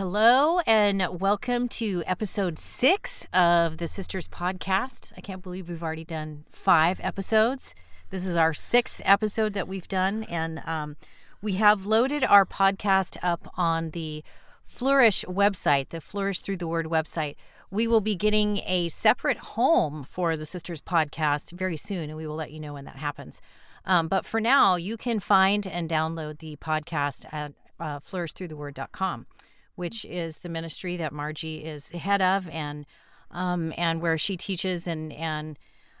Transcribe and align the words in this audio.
Hello, 0.00 0.60
and 0.60 1.20
welcome 1.20 1.68
to 1.68 2.02
episode 2.06 2.58
six 2.58 3.26
of 3.34 3.76
the 3.76 3.86
Sisters 3.86 4.28
Podcast. 4.28 5.12
I 5.14 5.20
can't 5.20 5.42
believe 5.42 5.68
we've 5.68 5.82
already 5.82 6.06
done 6.06 6.46
five 6.48 7.00
episodes. 7.02 7.74
This 8.08 8.24
is 8.24 8.34
our 8.34 8.54
sixth 8.54 9.02
episode 9.04 9.52
that 9.52 9.68
we've 9.68 9.86
done, 9.88 10.22
and 10.22 10.62
um, 10.64 10.96
we 11.42 11.56
have 11.56 11.84
loaded 11.84 12.24
our 12.24 12.46
podcast 12.46 13.18
up 13.22 13.52
on 13.58 13.90
the 13.90 14.24
Flourish 14.64 15.22
website, 15.26 15.90
the 15.90 16.00
Flourish 16.00 16.40
Through 16.40 16.56
the 16.56 16.66
Word 16.66 16.86
website. 16.86 17.36
We 17.70 17.86
will 17.86 18.00
be 18.00 18.14
getting 18.14 18.62
a 18.64 18.88
separate 18.88 19.36
home 19.36 20.06
for 20.10 20.34
the 20.34 20.46
Sisters 20.46 20.80
Podcast 20.80 21.52
very 21.52 21.76
soon, 21.76 22.08
and 22.08 22.16
we 22.16 22.26
will 22.26 22.36
let 22.36 22.52
you 22.52 22.60
know 22.60 22.72
when 22.72 22.86
that 22.86 22.96
happens. 22.96 23.42
Um, 23.84 24.08
but 24.08 24.24
for 24.24 24.40
now, 24.40 24.76
you 24.76 24.96
can 24.96 25.20
find 25.20 25.66
and 25.66 25.90
download 25.90 26.38
the 26.38 26.56
podcast 26.56 27.26
at 27.34 27.52
uh, 27.78 28.00
flourishthroughtheword.com 28.00 29.26
which 29.74 30.04
is 30.04 30.38
the 30.38 30.48
ministry 30.48 30.96
that 30.96 31.12
Marjie 31.12 31.64
is 31.64 31.88
the 31.88 31.98
head 31.98 32.22
of, 32.22 32.48
and 32.48 32.86
um, 33.30 33.72
and 33.76 34.00
where 34.00 34.18
she 34.18 34.36
teaches, 34.36 34.86
and 34.86 35.12
and 35.12 35.58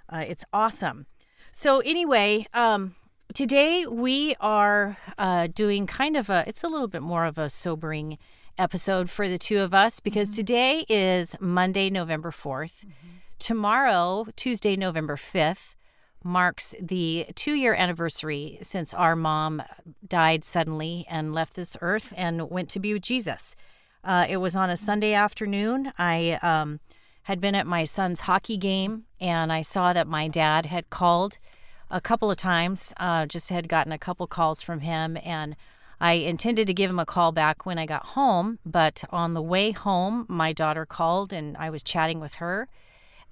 uh, 0.08 0.24
it's 0.26 0.44
awesome. 0.52 1.06
So 1.52 1.80
anyway, 1.80 2.46
um, 2.54 2.94
today 3.34 3.86
we 3.86 4.34
are 4.40 4.96
uh, 5.18 5.48
doing 5.48 5.86
kind 5.86 6.16
of 6.16 6.30
a. 6.30 6.44
It's 6.46 6.62
a 6.62 6.68
little 6.68 6.88
bit 6.88 7.02
more 7.02 7.24
of 7.24 7.38
a 7.38 7.50
sobering 7.50 8.18
episode 8.60 9.08
for 9.08 9.28
the 9.28 9.38
two 9.38 9.60
of 9.60 9.72
us 9.72 10.00
because 10.00 10.28
mm-hmm. 10.28 10.36
today 10.36 10.84
is 10.88 11.34
Monday, 11.40 11.88
November 11.88 12.30
4th. 12.30 12.84
Mm-hmm. 12.84 13.08
Tomorrow, 13.38 14.26
Tuesday, 14.36 14.76
November 14.76 15.16
5th, 15.16 15.74
marks 16.22 16.74
the 16.80 17.26
two 17.34 17.54
year 17.54 17.74
anniversary 17.74 18.58
since 18.62 18.92
our 18.94 19.16
mom 19.16 19.62
died 20.06 20.44
suddenly 20.44 21.06
and 21.08 21.34
left 21.34 21.54
this 21.54 21.76
earth 21.80 22.12
and 22.16 22.50
went 22.50 22.68
to 22.70 22.80
be 22.80 22.92
with 22.92 23.02
Jesus. 23.02 23.56
Uh, 24.02 24.26
it 24.28 24.38
was 24.38 24.56
on 24.56 24.70
a 24.70 24.76
Sunday 24.76 25.12
afternoon. 25.12 25.92
I 25.98 26.38
um, 26.42 26.80
had 27.24 27.40
been 27.40 27.54
at 27.54 27.66
my 27.66 27.84
son's 27.84 28.20
hockey 28.20 28.56
game 28.56 29.04
and 29.20 29.52
I 29.52 29.62
saw 29.62 29.92
that 29.92 30.06
my 30.06 30.28
dad 30.28 30.66
had 30.66 30.90
called 30.90 31.38
a 31.90 32.00
couple 32.00 32.30
of 32.30 32.36
times, 32.36 32.94
uh, 32.98 33.26
just 33.26 33.50
had 33.50 33.68
gotten 33.68 33.92
a 33.92 33.98
couple 33.98 34.26
calls 34.26 34.62
from 34.62 34.80
him. 34.80 35.18
And 35.22 35.56
I 36.00 36.12
intended 36.12 36.66
to 36.66 36.74
give 36.74 36.90
him 36.90 36.98
a 36.98 37.06
call 37.06 37.32
back 37.32 37.66
when 37.66 37.78
I 37.78 37.84
got 37.84 38.06
home. 38.06 38.58
But 38.64 39.04
on 39.10 39.34
the 39.34 39.42
way 39.42 39.72
home, 39.72 40.24
my 40.28 40.52
daughter 40.52 40.86
called 40.86 41.32
and 41.32 41.56
I 41.56 41.68
was 41.68 41.82
chatting 41.82 42.20
with 42.20 42.34
her 42.34 42.68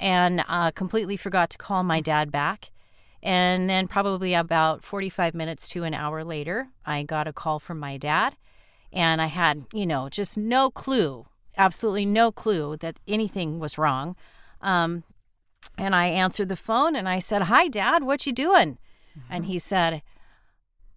and 0.00 0.44
uh, 0.48 0.70
completely 0.72 1.16
forgot 1.16 1.50
to 1.50 1.58
call 1.58 1.82
my 1.82 2.00
dad 2.00 2.30
back. 2.30 2.70
And 3.22 3.68
then, 3.68 3.88
probably 3.88 4.34
about 4.34 4.84
45 4.84 5.34
minutes 5.34 5.68
to 5.70 5.82
an 5.82 5.94
hour 5.94 6.22
later, 6.22 6.68
I 6.86 7.02
got 7.02 7.26
a 7.26 7.32
call 7.32 7.58
from 7.58 7.78
my 7.78 7.96
dad 7.96 8.36
and 8.92 9.20
I 9.20 9.26
had, 9.26 9.66
you 9.72 9.86
know, 9.86 10.08
just 10.08 10.38
no 10.38 10.70
clue, 10.70 11.26
absolutely 11.56 12.06
no 12.06 12.32
clue 12.32 12.76
that 12.78 12.98
anything 13.06 13.58
was 13.58 13.78
wrong. 13.78 14.16
Um, 14.60 15.04
and 15.76 15.94
I 15.94 16.06
answered 16.06 16.48
the 16.48 16.56
phone 16.56 16.96
and 16.96 17.08
I 17.08 17.18
said, 17.18 17.42
"Hi, 17.42 17.68
Dad. 17.68 18.02
What 18.02 18.26
you 18.26 18.32
doing?" 18.32 18.78
Mm-hmm. 19.18 19.32
And 19.32 19.46
he 19.46 19.58
said, 19.58 20.02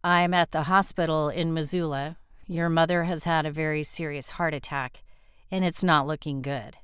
"I'm 0.03 0.33
at 0.33 0.51
the 0.51 0.63
hospital 0.63 1.29
in 1.29 1.53
Missoula. 1.53 2.17
Your 2.47 2.69
mother 2.69 3.03
has 3.03 3.25
had 3.25 3.45
a 3.45 3.51
very 3.51 3.83
serious 3.83 4.31
heart 4.31 4.53
attack, 4.53 5.03
and 5.49 5.65
it's 5.65 5.83
not 5.83 6.07
looking 6.07 6.41
good." 6.41 6.77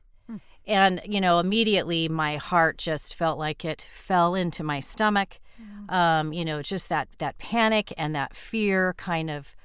Mm. 0.68 0.74
And 0.74 1.02
you 1.06 1.22
know, 1.22 1.40
immediately 1.40 2.08
my 2.08 2.38
heart 2.38 2.78
just 2.78 3.16
felt 3.16 3.40
like 3.40 3.64
it 3.66 3.86
fell 3.90 4.36
into 4.36 4.64
my 4.64 4.80
stomach. 4.80 5.40
Mm. 5.62 5.94
Um, 5.94 6.34
you 6.34 6.46
know, 6.46 6.62
just 6.62 6.90
that 6.90 7.08
that 7.18 7.38
panic 7.38 7.94
and 7.98 8.16
that 8.16 8.36
fear 8.36 8.94
kind 8.98 9.30
of 9.30 9.56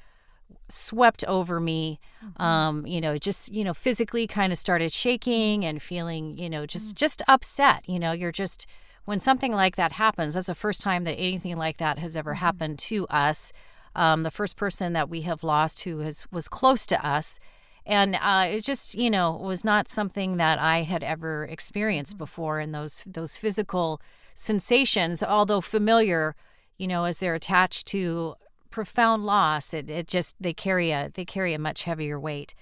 swept 0.73 1.25
over 1.25 1.61
me. 1.61 2.01
Mm-hmm. 2.25 2.43
Um, 2.43 2.87
you 2.87 3.01
know, 3.01 3.19
just 3.19 3.53
you 3.53 3.65
know, 3.65 3.75
physically 3.75 4.27
kind 4.27 4.53
of 4.53 4.59
started 4.59 4.93
shaking 4.93 5.65
and 5.65 5.83
feeling, 5.83 6.37
you 6.39 6.49
know, 6.49 6.67
just 6.67 6.89
mm-hmm. 6.89 6.97
just 6.97 7.23
upset. 7.29 7.89
You 7.89 7.99
know, 7.99 8.13
you're 8.13 8.33
just 8.33 8.67
when 9.05 9.21
something 9.21 9.53
like 9.53 9.77
that 9.77 9.93
happens. 9.93 10.35
That's 10.35 10.47
the 10.47 10.55
first 10.55 10.81
time 10.81 11.05
that 11.05 11.15
anything 11.15 11.57
like 11.57 11.77
that 11.79 11.99
has 11.99 12.17
ever 12.17 12.33
mm-hmm. 12.33 12.39
happened 12.39 12.79
to 12.81 13.07
us. 13.09 13.53
Um, 13.95 14.23
the 14.23 14.31
first 14.31 14.57
person 14.57 14.95
that 14.95 15.11
we 15.11 15.23
have 15.23 15.45
lost 15.45 15.83
who 15.85 15.99
has 15.99 16.27
was 16.31 16.49
close 16.49 16.87
to 16.87 17.07
us. 17.07 17.39
And 17.85 18.17
uh, 18.21 18.47
it 18.51 18.65
just, 18.65 18.95
you 18.95 19.11
know, 19.11 19.33
was 19.33 19.65
not 19.65 19.89
something 19.89 20.37
that 20.37 20.59
I 20.59 20.83
had 20.83 21.03
ever 21.03 21.45
experienced 21.45 22.15
mm-hmm. 22.15 22.25
before. 22.25 22.59
And 22.59 22.75
those 22.75 23.05
those 23.07 23.37
physical 23.37 24.01
sensations, 24.35 25.23
although 25.23 25.61
familiar, 25.61 26.35
you 26.79 26.87
know, 26.87 27.05
as 27.05 27.19
they're 27.19 27.35
attached 27.35 27.87
to 27.89 28.37
profound 28.71 29.25
loss. 29.25 29.73
It, 29.73 29.89
it 29.89 30.09
just 30.09 30.35
they 30.41 30.53
carry 30.53 30.91
a 30.91 31.11
they 31.15 31.25
carry 31.25 31.55
a 31.55 31.59
much 31.59 31.85
heavier 31.85 32.19
weight. 32.19 32.55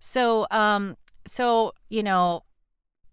So 0.00 0.46
um 0.50 0.96
so 1.26 1.72
you 1.90 2.02
know 2.02 2.44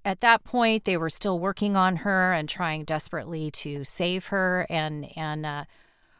at 0.05 0.21
that 0.21 0.43
point 0.43 0.85
they 0.85 0.97
were 0.97 1.09
still 1.09 1.39
working 1.39 1.75
on 1.75 1.97
her 1.97 2.31
and 2.31 2.47
trying 2.47 2.85
desperately 2.85 3.51
to 3.51 3.83
save 3.83 4.27
her 4.27 4.65
and 4.69 5.07
and 5.17 5.45
uh, 5.45 5.65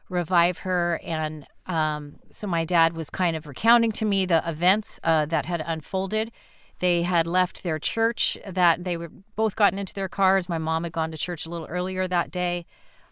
revive 0.09 0.59
her 0.59 0.99
and 1.03 1.45
um, 1.65 2.19
so 2.29 2.47
my 2.47 2.65
dad 2.65 2.95
was 2.95 3.09
kind 3.09 3.35
of 3.35 3.47
recounting 3.47 3.91
to 3.91 4.05
me 4.05 4.25
the 4.25 4.47
events 4.47 4.99
uh, 5.03 5.25
that 5.25 5.45
had 5.45 5.63
unfolded 5.65 6.31
they 6.79 7.03
had 7.03 7.27
left 7.27 7.63
their 7.63 7.79
church 7.79 8.37
that 8.47 8.83
they 8.83 8.97
were 8.97 9.09
both 9.35 9.55
gotten 9.55 9.79
into 9.79 9.93
their 9.93 10.09
cars 10.09 10.49
my 10.49 10.57
mom 10.57 10.83
had 10.83 10.91
gone 10.91 11.11
to 11.11 11.17
church 11.17 11.45
a 11.45 11.49
little 11.49 11.67
earlier 11.67 12.07
that 12.07 12.31
day 12.31 12.65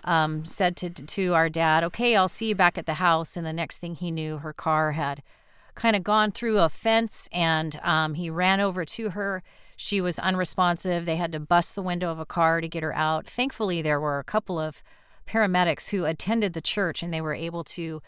um, 0.03 0.43
said 0.45 0.75
to 0.77 0.89
to 0.89 1.33
our 1.33 1.49
dad, 1.49 1.83
"Okay, 1.83 2.15
I'll 2.15 2.27
see 2.27 2.47
you 2.47 2.55
back 2.55 2.77
at 2.77 2.85
the 2.85 2.95
house." 2.95 3.37
And 3.37 3.45
the 3.45 3.53
next 3.53 3.77
thing 3.77 3.95
he 3.95 4.11
knew, 4.11 4.39
her 4.39 4.53
car 4.53 4.93
had 4.93 5.21
kind 5.75 5.95
of 5.95 6.03
gone 6.03 6.31
through 6.31 6.59
a 6.59 6.69
fence, 6.69 7.29
and 7.31 7.79
um, 7.83 8.15
he 8.15 8.29
ran 8.29 8.59
over 8.59 8.85
to 8.85 9.11
her. 9.11 9.43
She 9.75 10.01
was 10.01 10.19
unresponsive. 10.19 11.05
They 11.05 11.15
had 11.15 11.31
to 11.31 11.39
bust 11.39 11.75
the 11.75 11.81
window 11.81 12.11
of 12.11 12.19
a 12.19 12.25
car 12.25 12.61
to 12.61 12.67
get 12.67 12.83
her 12.83 12.93
out. 12.93 13.27
Thankfully, 13.27 13.81
there 13.81 13.99
were 13.99 14.19
a 14.19 14.23
couple 14.23 14.59
of 14.59 14.83
paramedics 15.27 15.89
who 15.89 16.05
attended 16.05 16.53
the 16.53 16.61
church, 16.61 17.03
and 17.03 17.13
they 17.13 17.21
were 17.21 17.35
able 17.35 17.63
to. 17.65 18.01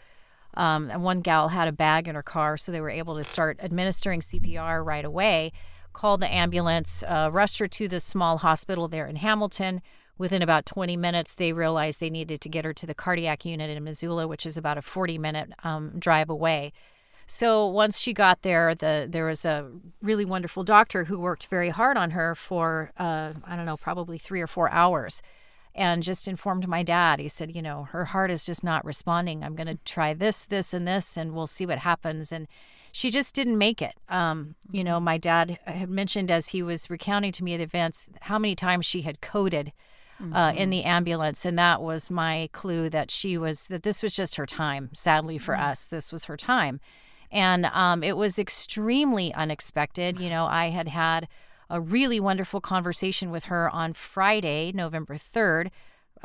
Um, 0.56 0.90
and 0.90 1.02
one 1.02 1.20
gal 1.20 1.48
had 1.48 1.68
a 1.68 1.72
bag 1.72 2.08
in 2.08 2.14
her 2.14 2.22
car, 2.22 2.56
so 2.56 2.70
they 2.70 2.80
were 2.80 2.90
able 2.90 3.16
to 3.16 3.24
start 3.24 3.58
administering 3.62 4.20
CPR 4.20 4.84
right 4.84 5.04
away. 5.04 5.52
Called 5.92 6.20
the 6.20 6.32
ambulance, 6.32 7.04
uh, 7.06 7.30
rushed 7.32 7.58
her 7.58 7.68
to 7.68 7.88
the 7.88 8.00
small 8.00 8.38
hospital 8.38 8.88
there 8.88 9.06
in 9.06 9.16
Hamilton 9.16 9.80
Within 10.16 10.42
about 10.42 10.64
20 10.64 10.96
minutes, 10.96 11.34
they 11.34 11.52
realized 11.52 11.98
they 11.98 12.10
needed 12.10 12.40
to 12.42 12.48
get 12.48 12.64
her 12.64 12.72
to 12.74 12.86
the 12.86 12.94
cardiac 12.94 13.44
unit 13.44 13.68
in 13.68 13.82
Missoula, 13.82 14.28
which 14.28 14.46
is 14.46 14.56
about 14.56 14.78
a 14.78 14.82
40 14.82 15.18
minute 15.18 15.52
um, 15.64 15.92
drive 15.98 16.30
away. 16.30 16.72
So 17.26 17.66
once 17.66 17.98
she 17.98 18.12
got 18.12 18.42
there, 18.42 18.74
the 18.74 19.08
there 19.10 19.26
was 19.26 19.44
a 19.44 19.70
really 20.02 20.24
wonderful 20.24 20.62
doctor 20.62 21.04
who 21.04 21.18
worked 21.18 21.46
very 21.46 21.70
hard 21.70 21.96
on 21.96 22.10
her 22.10 22.34
for 22.34 22.92
uh, 22.98 23.32
I 23.44 23.56
don't 23.56 23.66
know, 23.66 23.78
probably 23.78 24.18
three 24.18 24.40
or 24.40 24.46
four 24.46 24.70
hours, 24.70 25.20
and 25.74 26.02
just 26.02 26.28
informed 26.28 26.68
my 26.68 26.82
dad. 26.82 27.18
He 27.18 27.28
said, 27.28 27.54
you 27.54 27.62
know, 27.62 27.84
her 27.90 28.06
heart 28.06 28.30
is 28.30 28.46
just 28.46 28.62
not 28.62 28.84
responding. 28.84 29.42
I'm 29.42 29.56
going 29.56 29.66
to 29.66 29.78
try 29.84 30.14
this, 30.14 30.44
this, 30.44 30.72
and 30.72 30.86
this, 30.86 31.16
and 31.16 31.34
we'll 31.34 31.46
see 31.46 31.66
what 31.66 31.78
happens. 31.78 32.30
And 32.30 32.46
she 32.92 33.10
just 33.10 33.34
didn't 33.34 33.58
make 33.58 33.82
it. 33.82 33.94
Um, 34.08 34.54
you 34.70 34.84
know, 34.84 34.96
mm-hmm. 34.96 35.04
my 35.04 35.18
dad 35.18 35.58
had 35.64 35.90
mentioned 35.90 36.30
as 36.30 36.48
he 36.48 36.62
was 36.62 36.88
recounting 36.88 37.32
to 37.32 37.44
me 37.44 37.56
the 37.56 37.64
events 37.64 38.04
how 38.22 38.38
many 38.38 38.54
times 38.54 38.86
she 38.86 39.02
had 39.02 39.20
coded 39.20 39.72
mm-hmm. 40.20 40.32
uh, 40.32 40.50
in 40.50 40.56
mm-hmm. 40.56 40.70
the 40.70 40.84
ambulance, 40.84 41.44
and 41.44 41.58
that 41.58 41.82
was 41.82 42.08
my 42.08 42.48
clue 42.52 42.88
that 42.90 43.10
she 43.10 43.36
was 43.36 43.66
that 43.66 43.82
this 43.82 44.00
was 44.00 44.14
just 44.14 44.36
her 44.36 44.46
time. 44.46 44.90
Sadly 44.92 45.38
for 45.38 45.54
mm-hmm. 45.54 45.64
us, 45.64 45.84
this 45.84 46.12
was 46.12 46.26
her 46.26 46.36
time, 46.36 46.80
and 47.32 47.66
um, 47.66 48.04
it 48.04 48.16
was 48.16 48.38
extremely 48.38 49.34
unexpected. 49.34 50.20
You 50.20 50.30
know, 50.30 50.46
I 50.46 50.68
had 50.68 50.86
had 50.86 51.26
a 51.70 51.80
really 51.80 52.20
wonderful 52.20 52.60
conversation 52.60 53.30
with 53.30 53.44
her 53.44 53.68
on 53.70 53.92
Friday, 53.92 54.72
November 54.74 55.16
third. 55.16 55.70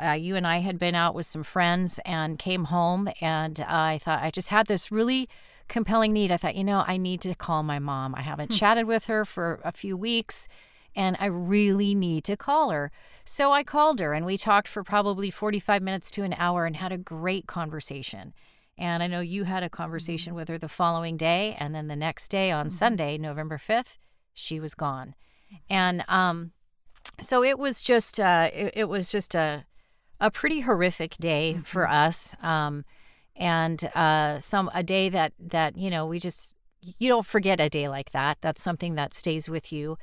Uh, 0.02 0.12
you 0.12 0.36
and 0.36 0.46
I 0.46 0.58
had 0.58 0.78
been 0.78 0.94
out 0.94 1.14
with 1.14 1.26
some 1.26 1.42
friends 1.42 2.00
and 2.04 2.38
came 2.38 2.64
home, 2.64 3.08
and 3.20 3.60
uh, 3.60 3.66
I 3.68 3.98
thought 4.02 4.22
I 4.22 4.30
just 4.30 4.48
had 4.48 4.66
this 4.66 4.90
really 4.90 5.28
compelling 5.68 6.12
need. 6.12 6.32
I 6.32 6.36
thought, 6.36 6.56
you 6.56 6.64
know, 6.64 6.84
I 6.86 6.96
need 6.96 7.20
to 7.22 7.34
call 7.34 7.62
my 7.62 7.78
mom. 7.78 8.14
I 8.14 8.22
haven't 8.22 8.52
hmm. 8.52 8.58
chatted 8.58 8.86
with 8.86 9.04
her 9.04 9.24
for 9.24 9.60
a 9.64 9.72
few 9.72 9.96
weeks 9.96 10.48
and 10.94 11.16
I 11.20 11.26
really 11.26 11.94
need 11.94 12.24
to 12.24 12.36
call 12.36 12.70
her. 12.70 12.90
So 13.24 13.52
I 13.52 13.62
called 13.62 14.00
her 14.00 14.12
and 14.12 14.26
we 14.26 14.36
talked 14.36 14.68
for 14.68 14.82
probably 14.82 15.30
45 15.30 15.82
minutes 15.82 16.10
to 16.12 16.22
an 16.22 16.34
hour 16.36 16.66
and 16.66 16.76
had 16.76 16.92
a 16.92 16.98
great 16.98 17.46
conversation. 17.46 18.34
And 18.76 19.02
I 19.02 19.06
know 19.06 19.20
you 19.20 19.44
had 19.44 19.62
a 19.62 19.70
conversation 19.70 20.30
mm-hmm. 20.30 20.38
with 20.38 20.48
her 20.48 20.58
the 20.58 20.68
following 20.68 21.16
day. 21.16 21.56
And 21.58 21.74
then 21.74 21.88
the 21.88 21.96
next 21.96 22.28
day 22.28 22.50
on 22.50 22.66
mm-hmm. 22.66 22.74
Sunday, 22.74 23.18
November 23.18 23.58
5th, 23.58 23.98
she 24.34 24.58
was 24.58 24.74
gone. 24.74 25.14
And 25.68 26.04
um, 26.08 26.52
so 27.20 27.42
it 27.44 27.58
was 27.58 27.82
just, 27.82 28.18
uh, 28.18 28.50
it, 28.52 28.72
it, 28.76 28.84
was 28.88 29.10
just 29.10 29.34
a, 29.34 29.64
a 30.20 30.30
pretty 30.30 30.60
horrific 30.60 31.16
day 31.16 31.54
mm-hmm. 31.54 31.62
for 31.62 31.88
us. 31.88 32.34
Um, 32.42 32.84
and 33.40 33.82
uh, 33.94 34.38
some 34.38 34.70
a 34.74 34.82
day 34.82 35.08
that 35.08 35.32
that 35.38 35.76
you 35.76 35.90
know 35.90 36.06
we 36.06 36.20
just 36.20 36.54
you 36.80 37.08
don't 37.08 37.26
forget 37.26 37.60
a 37.60 37.68
day 37.68 37.88
like 37.88 38.12
that. 38.12 38.38
That's 38.40 38.62
something 38.62 38.94
that 38.94 39.14
stays 39.14 39.48
with 39.48 39.72
you. 39.72 39.96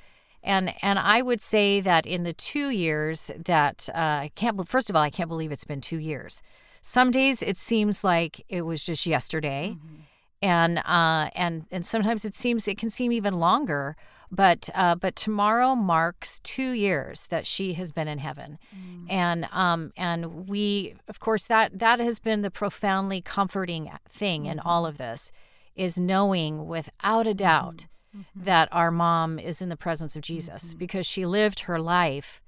And 0.44 0.74
and 0.82 1.00
I 1.00 1.22
would 1.22 1.42
say 1.42 1.80
that 1.82 2.06
in 2.06 2.24
the 2.24 2.34
two 2.34 2.70
years 2.70 3.32
that 3.38 3.88
uh, 3.94 3.98
I 3.98 4.32
can't 4.36 4.68
first 4.68 4.90
of 4.90 4.96
all 4.96 5.04
I 5.04 5.10
can't 5.10 5.30
believe 5.30 5.52
it's 5.52 5.64
been 5.64 5.82
two 5.82 6.00
years. 6.00 6.42
Some 6.82 7.12
days 7.12 7.42
it 7.42 7.58
seems 7.58 8.04
like 8.04 8.44
it 8.50 8.62
was 8.62 8.84
just 8.84 9.06
yesterday, 9.06 9.78
mm-hmm. 9.78 10.02
and 10.42 10.80
uh, 10.80 11.30
and 11.36 11.66
and 11.72 11.86
sometimes 11.86 12.26
it 12.26 12.36
seems 12.36 12.68
it 12.68 12.78
can 12.78 12.90
seem 12.90 13.12
even 13.12 13.40
longer. 13.40 13.96
But 14.30 14.70
uh, 14.76 14.96
but 14.96 15.16
tomorrow 15.16 15.74
marks 15.74 16.40
two 16.40 16.72
years 16.72 17.28
that 17.28 17.48
she 17.48 17.74
has 17.74 17.92
been 17.92 18.10
in 18.10 18.18
heaven, 18.18 18.60
mm. 18.76 19.06
and 19.10 19.48
um 19.54 19.94
and 19.96 20.50
we 20.50 20.96
of 21.08 21.20
course 21.20 21.46
that 21.46 21.80
that 21.80 22.00
has 22.00 22.20
been 22.20 22.42
the 22.42 22.52
profoundly 22.52 23.22
comforting 23.22 23.90
thing 24.10 24.42
mm-hmm. 24.42 24.52
in 24.52 24.60
all 24.60 24.86
of 24.86 24.98
this, 24.98 25.32
is 25.76 25.98
knowing 25.98 26.68
without 26.68 27.26
a 27.26 27.34
doubt 27.34 27.88
mm-hmm. 28.14 28.20
mm-hmm. 28.20 28.44
that 28.44 28.68
our 28.72 28.92
mom 28.92 29.40
is 29.40 29.62
in 29.62 29.70
the 29.70 29.78
presence 29.78 30.16
of 30.18 30.24
Jesus 30.24 30.70
mm-hmm. 30.70 30.80
because 30.80 31.06
she 31.06 31.26
lived 31.26 31.62
her 31.62 31.80
life 31.80 32.42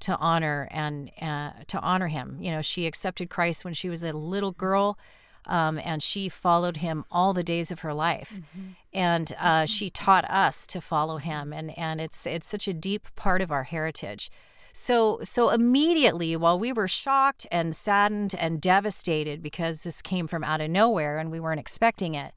to 0.00 0.16
honor 0.16 0.68
and 0.70 1.10
uh, 1.20 1.50
to 1.66 1.80
honor 1.80 2.08
him. 2.08 2.38
You 2.40 2.50
know, 2.50 2.62
she 2.62 2.86
accepted 2.86 3.30
Christ 3.30 3.64
when 3.64 3.74
she 3.74 3.88
was 3.88 4.02
a 4.02 4.12
little 4.12 4.52
girl 4.52 4.98
um, 5.46 5.80
and 5.82 6.02
she 6.02 6.28
followed 6.28 6.78
him 6.78 7.04
all 7.10 7.32
the 7.32 7.44
days 7.44 7.70
of 7.70 7.80
her 7.80 7.94
life. 7.94 8.34
Mm-hmm. 8.34 8.68
And 8.92 9.32
uh, 9.38 9.44
mm-hmm. 9.44 9.64
she 9.66 9.90
taught 9.90 10.28
us 10.30 10.66
to 10.68 10.80
follow 10.80 11.18
him, 11.18 11.52
and 11.52 11.76
and 11.78 12.00
it's 12.00 12.26
it's 12.26 12.46
such 12.46 12.66
a 12.66 12.72
deep 12.72 13.08
part 13.16 13.40
of 13.40 13.52
our 13.52 13.64
heritage. 13.64 14.30
So 14.72 15.20
so 15.22 15.50
immediately, 15.50 16.36
while 16.36 16.58
we 16.58 16.72
were 16.72 16.88
shocked 16.88 17.46
and 17.50 17.76
saddened 17.76 18.34
and 18.38 18.60
devastated 18.60 19.42
because 19.42 19.82
this 19.82 20.02
came 20.02 20.26
from 20.26 20.44
out 20.44 20.60
of 20.60 20.70
nowhere 20.70 21.18
and 21.18 21.30
we 21.30 21.40
weren't 21.40 21.60
expecting 21.60 22.14
it, 22.14 22.32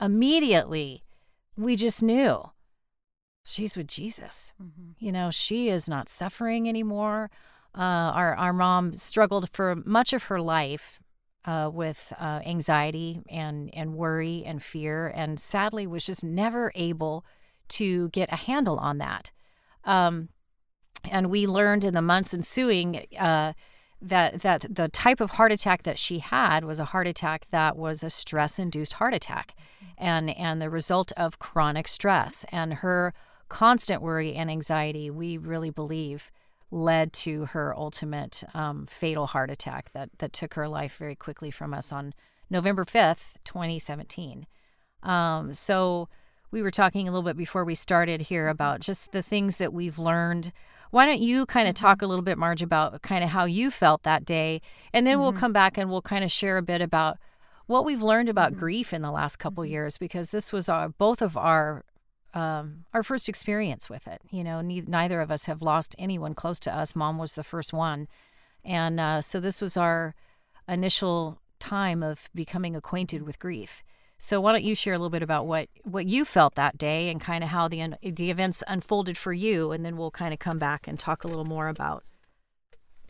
immediately 0.00 1.02
we 1.56 1.76
just 1.76 2.02
knew 2.02 2.50
she's 3.44 3.76
with 3.76 3.88
Jesus. 3.88 4.52
Mm-hmm. 4.62 5.04
You 5.04 5.12
know, 5.12 5.30
she 5.30 5.68
is 5.68 5.88
not 5.88 6.08
suffering 6.08 6.68
anymore. 6.68 7.30
Uh, 7.76 8.10
our 8.14 8.34
our 8.36 8.52
mom 8.52 8.94
struggled 8.94 9.50
for 9.50 9.76
much 9.84 10.12
of 10.12 10.24
her 10.24 10.40
life 10.40 11.00
uh, 11.44 11.70
with 11.72 12.12
uh, 12.18 12.40
anxiety 12.44 13.20
and, 13.28 13.70
and 13.74 13.94
worry 13.94 14.44
and 14.44 14.62
fear, 14.62 15.08
and 15.08 15.40
sadly 15.40 15.86
was 15.86 16.06
just 16.06 16.24
never 16.24 16.72
able 16.74 17.24
to 17.68 18.08
get 18.10 18.32
a 18.32 18.36
handle 18.36 18.78
on 18.78 18.98
that. 18.98 19.30
Um, 19.84 20.28
and 21.10 21.30
we 21.30 21.46
learned 21.46 21.84
in 21.84 21.94
the 21.94 22.02
months 22.02 22.34
ensuing 22.34 23.06
uh, 23.18 23.52
that 24.00 24.40
that 24.40 24.66
the 24.68 24.88
type 24.88 25.20
of 25.20 25.32
heart 25.32 25.52
attack 25.52 25.82
that 25.82 25.98
she 25.98 26.18
had 26.18 26.64
was 26.64 26.78
a 26.80 26.86
heart 26.86 27.06
attack 27.06 27.46
that 27.50 27.76
was 27.76 28.02
a 28.02 28.10
stress-induced 28.10 28.94
heart 28.94 29.14
attack, 29.14 29.54
and 29.96 30.30
and 30.30 30.60
the 30.60 30.70
result 30.70 31.12
of 31.16 31.38
chronic 31.38 31.88
stress 31.88 32.44
and 32.50 32.74
her 32.74 33.12
constant 33.48 34.02
worry 34.02 34.34
and 34.34 34.50
anxiety. 34.50 35.10
We 35.10 35.38
really 35.38 35.70
believe 35.70 36.30
led 36.70 37.12
to 37.12 37.46
her 37.46 37.74
ultimate 37.76 38.44
um, 38.54 38.86
fatal 38.86 39.26
heart 39.26 39.50
attack 39.50 39.92
that 39.92 40.10
that 40.18 40.32
took 40.32 40.54
her 40.54 40.68
life 40.68 40.96
very 40.96 41.16
quickly 41.16 41.50
from 41.50 41.72
us 41.72 41.92
on 41.92 42.12
November 42.50 42.84
fifth, 42.84 43.38
twenty 43.44 43.78
seventeen. 43.78 44.46
Um, 45.02 45.54
so 45.54 46.08
we 46.50 46.62
were 46.62 46.70
talking 46.70 47.06
a 47.06 47.10
little 47.10 47.22
bit 47.22 47.36
before 47.36 47.64
we 47.64 47.74
started 47.74 48.22
here 48.22 48.44
mm-hmm. 48.44 48.52
about 48.52 48.80
just 48.80 49.12
the 49.12 49.22
things 49.22 49.58
that 49.58 49.72
we've 49.72 49.98
learned. 49.98 50.52
Why 50.90 51.04
don't 51.04 51.20
you 51.20 51.46
kind 51.46 51.68
of 51.68 51.74
mm-hmm. 51.74 51.86
talk 51.86 52.02
a 52.02 52.06
little 52.06 52.24
bit, 52.24 52.38
Marge, 52.38 52.62
about 52.62 53.02
kind 53.02 53.22
of 53.22 53.30
how 53.30 53.44
you 53.44 53.70
felt 53.70 54.02
that 54.04 54.24
day, 54.24 54.60
and 54.92 55.06
then 55.06 55.14
mm-hmm. 55.14 55.22
we'll 55.22 55.32
come 55.32 55.52
back 55.52 55.78
and 55.78 55.90
we'll 55.90 56.02
kind 56.02 56.24
of 56.24 56.32
share 56.32 56.58
a 56.58 56.62
bit 56.62 56.80
about 56.80 57.18
what 57.66 57.84
we've 57.84 58.02
learned 58.02 58.30
about 58.30 58.52
mm-hmm. 58.52 58.60
grief 58.60 58.92
in 58.92 59.02
the 59.02 59.10
last 59.10 59.36
couple 59.36 59.64
years 59.64 59.98
because 59.98 60.30
this 60.30 60.52
was 60.52 60.68
our 60.68 60.88
both 60.88 61.20
of 61.20 61.36
our 61.36 61.84
um, 62.38 62.84
our 62.94 63.02
first 63.02 63.28
experience 63.28 63.90
with 63.90 64.06
it. 64.06 64.22
You 64.30 64.44
know, 64.44 64.60
ne- 64.60 64.84
neither 64.86 65.20
of 65.20 65.30
us 65.30 65.44
have 65.44 65.60
lost 65.60 65.96
anyone 65.98 66.34
close 66.34 66.60
to 66.60 66.74
us. 66.74 66.94
Mom 66.94 67.18
was 67.18 67.34
the 67.34 67.42
first 67.42 67.72
one, 67.72 68.08
and 68.64 69.00
uh, 69.00 69.20
so 69.20 69.40
this 69.40 69.60
was 69.60 69.76
our 69.76 70.14
initial 70.68 71.40
time 71.58 72.02
of 72.02 72.28
becoming 72.34 72.76
acquainted 72.76 73.22
with 73.22 73.38
grief. 73.38 73.82
So 74.18 74.40
why 74.40 74.52
don't 74.52 74.64
you 74.64 74.74
share 74.74 74.94
a 74.94 74.98
little 74.98 75.10
bit 75.10 75.22
about 75.22 75.46
what 75.46 75.68
what 75.84 76.06
you 76.06 76.24
felt 76.24 76.54
that 76.54 76.78
day 76.78 77.08
and 77.08 77.20
kind 77.20 77.42
of 77.42 77.50
how 77.50 77.68
the 77.68 77.94
the 78.02 78.30
events 78.30 78.62
unfolded 78.68 79.18
for 79.18 79.32
you, 79.32 79.72
and 79.72 79.84
then 79.84 79.96
we'll 79.96 80.10
kind 80.10 80.32
of 80.32 80.38
come 80.38 80.58
back 80.58 80.86
and 80.86 80.98
talk 80.98 81.24
a 81.24 81.28
little 81.28 81.44
more 81.44 81.68
about 81.68 82.04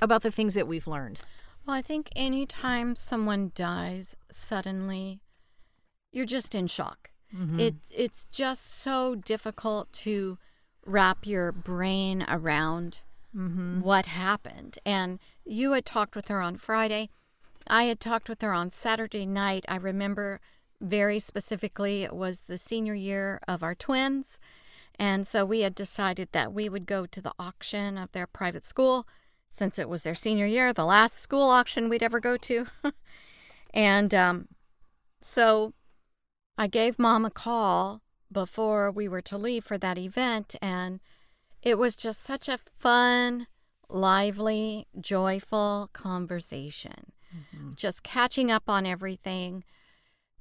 about 0.01 0.23
the 0.23 0.31
things 0.31 0.55
that 0.55 0.69
we've 0.69 0.87
learned. 0.87 1.21
Well, 1.67 1.77
I 1.77 1.83
think 1.83 2.09
anytime 2.17 2.95
someone 2.95 3.53
dies 3.55 4.17
suddenly, 4.31 5.21
you're 6.13 6.25
just 6.25 6.55
in 6.55 6.67
shock. 6.67 7.08
Mm-hmm. 7.35 7.61
It 7.61 7.75
it's 7.91 8.27
just 8.27 8.81
so 8.81 9.15
difficult 9.15 9.93
to 10.05 10.39
wrap 10.85 11.27
your 11.27 11.53
brain 11.53 12.25
around 12.29 13.01
mm-hmm. 13.37 13.81
what 13.81 14.07
happened. 14.07 14.79
And 14.85 15.19
you 15.45 15.73
had 15.73 15.85
talked 15.85 16.17
with 16.17 16.29
her 16.29 16.41
on 16.41 16.57
Friday. 16.57 17.11
I 17.67 17.85
had 17.85 18.01
talked 18.01 18.29
with 18.29 18.41
her 18.43 18.53
on 18.53 18.71
Saturday 18.71 19.27
night. 19.27 19.65
I 19.69 19.77
remember 19.77 20.41
very 20.81 21.19
specifically 21.19 22.03
it 22.03 22.15
was 22.15 22.43
the 22.43 22.59
senior 22.59 22.95
year 22.95 23.41
of 23.47 23.63
our 23.63 23.75
twins. 23.75 24.41
And 24.99 25.27
so 25.27 25.45
we 25.45 25.61
had 25.61 25.75
decided 25.75 26.31
that 26.33 26.53
we 26.53 26.69
would 26.69 26.87
go 26.87 27.07
to 27.07 27.21
the 27.21 27.35
auction 27.39 27.99
of 27.99 28.11
their 28.13 28.27
private 28.27 28.65
school 28.65 29.07
since 29.49 29.79
it 29.79 29.89
was 29.89 30.03
their 30.03 30.15
senior 30.15 30.47
year, 30.47 30.73
the 30.73 30.85
last 30.85 31.19
school 31.19 31.51
auction 31.51 31.89
we'd 31.89 32.03
ever 32.03 32.21
go 32.21 32.37
to. 32.37 32.67
and 33.75 34.13
um, 34.13 34.49
so 35.23 35.73
I 36.59 36.67
gave 36.67 36.99
mom 36.99 37.25
a 37.25 37.31
call 37.31 38.03
before 38.31 38.91
we 38.91 39.09
were 39.09 39.23
to 39.23 39.39
leave 39.39 39.65
for 39.65 39.79
that 39.79 39.97
event, 39.97 40.57
and 40.61 40.99
it 41.63 41.79
was 41.79 41.97
just 41.97 42.21
such 42.21 42.49
a 42.49 42.59
fun, 42.79 43.47
lively, 43.89 44.89
joyful 45.01 45.89
conversation. 45.93 47.13
Mm-hmm. 47.35 47.75
Just 47.77 48.03
catching 48.03 48.51
up 48.51 48.65
on 48.69 48.87
everything. 48.87 49.63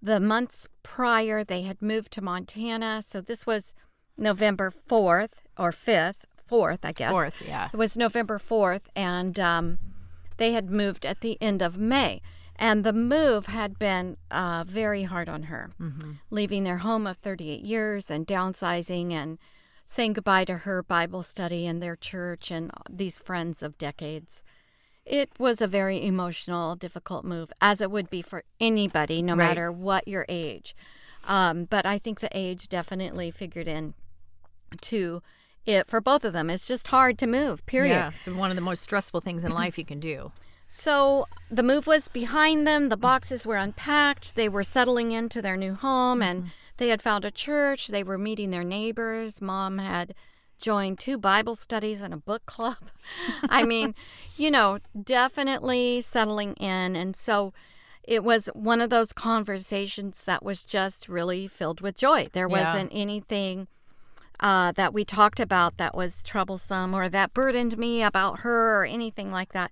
The 0.01 0.19
months 0.19 0.67
prior, 0.81 1.43
they 1.43 1.61
had 1.61 1.81
moved 1.83 2.11
to 2.13 2.21
Montana. 2.21 3.03
So 3.05 3.21
this 3.21 3.45
was 3.45 3.75
November 4.17 4.71
4th 4.71 5.43
or 5.57 5.71
5th, 5.71 6.25
4th, 6.51 6.79
I 6.83 6.91
guess. 6.93 7.13
4th, 7.13 7.47
yeah. 7.47 7.69
It 7.71 7.77
was 7.77 7.95
November 7.95 8.39
4th, 8.39 8.87
and 8.95 9.39
um, 9.39 9.77
they 10.37 10.53
had 10.53 10.71
moved 10.71 11.05
at 11.05 11.21
the 11.21 11.37
end 11.39 11.61
of 11.61 11.77
May. 11.77 12.21
And 12.59 12.83
the 12.83 12.93
move 12.93 13.47
had 13.47 13.77
been 13.77 14.17
uh, 14.31 14.63
very 14.67 15.03
hard 15.03 15.29
on 15.29 15.43
her, 15.43 15.71
mm-hmm. 15.79 16.13
leaving 16.31 16.63
their 16.63 16.79
home 16.79 17.05
of 17.05 17.17
38 17.17 17.61
years 17.61 18.09
and 18.09 18.25
downsizing 18.25 19.11
and 19.11 19.37
saying 19.85 20.13
goodbye 20.13 20.45
to 20.45 20.59
her 20.59 20.81
Bible 20.81 21.23
study 21.23 21.67
and 21.67 21.81
their 21.81 21.95
church 21.95 22.51
and 22.51 22.71
these 22.89 23.19
friends 23.19 23.61
of 23.61 23.77
decades. 23.77 24.43
It 25.05 25.29
was 25.39 25.61
a 25.61 25.67
very 25.67 26.05
emotional, 26.05 26.75
difficult 26.75 27.23
move, 27.23 27.51
as 27.61 27.79
it 27.79 27.89
would 27.89 28.09
be 28.09 28.21
for 28.21 28.43
anybody, 28.59 29.21
no 29.21 29.35
right. 29.35 29.47
matter 29.47 29.71
what 29.71 30.07
your 30.07 30.25
age. 30.27 30.75
Um, 31.25 31.65
but 31.65 31.85
I 31.85 31.97
think 31.97 32.19
the 32.19 32.29
age 32.33 32.67
definitely 32.67 33.31
figured 33.31 33.67
in 33.67 33.93
to 34.81 35.21
it 35.65 35.87
for 35.87 36.01
both 36.01 36.25
of 36.25 36.33
them. 36.33 36.49
It's 36.49 36.67
just 36.67 36.87
hard 36.87 37.17
to 37.19 37.27
move, 37.27 37.65
period. 37.65 37.93
Yeah, 37.93 38.11
it's 38.15 38.27
one 38.27 38.49
of 38.49 38.55
the 38.55 38.61
most 38.61 38.81
stressful 38.81 39.21
things 39.21 39.43
in 39.43 39.51
life 39.51 39.77
you 39.77 39.85
can 39.85 39.99
do. 39.99 40.31
So 40.67 41.27
the 41.49 41.63
move 41.63 41.87
was 41.87 42.07
behind 42.07 42.67
them. 42.67 42.89
The 42.89 42.97
boxes 42.97 43.45
were 43.45 43.55
unpacked. 43.55 44.35
They 44.35 44.49
were 44.49 44.63
settling 44.63 45.11
into 45.11 45.41
their 45.41 45.57
new 45.57 45.75
home 45.75 46.21
and 46.21 46.39
mm-hmm. 46.41 46.49
they 46.77 46.89
had 46.89 47.01
found 47.01 47.25
a 47.25 47.31
church. 47.31 47.87
They 47.87 48.03
were 48.03 48.17
meeting 48.17 48.51
their 48.51 48.63
neighbors. 48.63 49.41
Mom 49.41 49.77
had 49.77 50.13
joined 50.59 50.99
two 50.99 51.17
Bible 51.17 51.55
studies 51.55 52.01
and 52.01 52.13
a 52.13 52.17
book 52.17 52.45
club. 52.45 52.77
I 53.49 53.63
mean, 53.63 53.95
you 54.35 54.51
know, 54.51 54.79
definitely 55.01 56.01
settling 56.01 56.53
in. 56.55 56.95
And 56.95 57.15
so 57.15 57.53
it 58.03 58.23
was 58.23 58.49
one 58.53 58.81
of 58.81 58.89
those 58.89 59.13
conversations 59.13 60.23
that 60.25 60.43
was 60.43 60.63
just 60.63 61.07
really 61.07 61.47
filled 61.47 61.81
with 61.81 61.95
joy. 61.95 62.27
There 62.33 62.47
wasn't 62.47 62.91
anything 62.93 63.67
uh, 64.39 64.71
that 64.73 64.93
we 64.93 65.03
talked 65.03 65.39
about 65.39 65.77
that 65.77 65.95
was 65.95 66.21
troublesome 66.23 66.93
or 66.93 67.09
that 67.09 67.33
burdened 67.33 67.77
me 67.77 68.03
about 68.03 68.39
her 68.39 68.81
or 68.81 68.85
anything 68.85 69.31
like 69.31 69.53
that 69.53 69.71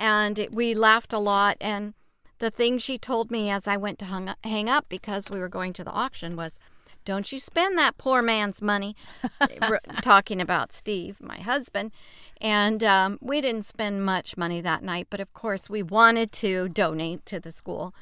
and 0.00 0.38
it, 0.38 0.52
we 0.52 0.74
laughed 0.74 1.12
a 1.12 1.18
lot. 1.18 1.56
And 1.60 1.94
the 2.38 2.50
thing 2.50 2.78
she 2.78 2.98
told 2.98 3.30
me 3.30 3.50
as 3.50 3.68
I 3.68 3.76
went 3.76 3.98
to 4.00 4.06
hung, 4.06 4.34
hang 4.42 4.68
up 4.68 4.86
because 4.88 5.30
we 5.30 5.38
were 5.38 5.48
going 5.48 5.72
to 5.74 5.84
the 5.84 5.92
auction 5.92 6.34
was, 6.34 6.58
"Don't 7.04 7.30
you 7.30 7.38
spend 7.38 7.78
that 7.78 7.98
poor 7.98 8.22
man's 8.22 8.62
money." 8.62 8.96
talking 10.00 10.40
about 10.40 10.72
Steve, 10.72 11.20
my 11.20 11.38
husband, 11.38 11.92
and 12.40 12.82
um, 12.82 13.18
we 13.20 13.40
didn't 13.42 13.66
spend 13.66 14.04
much 14.04 14.36
money 14.36 14.62
that 14.62 14.82
night, 14.82 15.08
but 15.10 15.20
of 15.20 15.32
course 15.34 15.68
we 15.68 15.82
wanted 15.82 16.32
to 16.32 16.68
donate 16.70 17.26
to 17.26 17.38
the 17.38 17.52
school. 17.52 17.94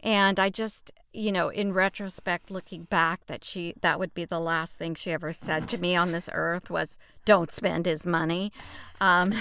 And 0.00 0.38
I 0.38 0.50
just, 0.50 0.92
you 1.16 1.32
know, 1.32 1.48
in 1.48 1.72
retrospect, 1.72 2.50
looking 2.50 2.84
back, 2.84 3.26
that 3.26 3.42
she 3.42 3.74
that 3.80 3.98
would 3.98 4.12
be 4.12 4.26
the 4.26 4.38
last 4.38 4.76
thing 4.76 4.94
she 4.94 5.10
ever 5.10 5.32
said 5.32 5.66
to 5.68 5.78
me 5.78 5.96
on 5.96 6.12
this 6.12 6.28
earth 6.32 6.68
was, 6.68 6.98
"Don't 7.24 7.50
spend 7.50 7.86
his 7.86 8.04
money," 8.04 8.52
um, 9.00 9.34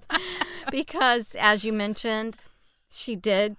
because, 0.70 1.36
as 1.38 1.64
you 1.64 1.72
mentioned, 1.72 2.38
she 2.88 3.14
did 3.14 3.56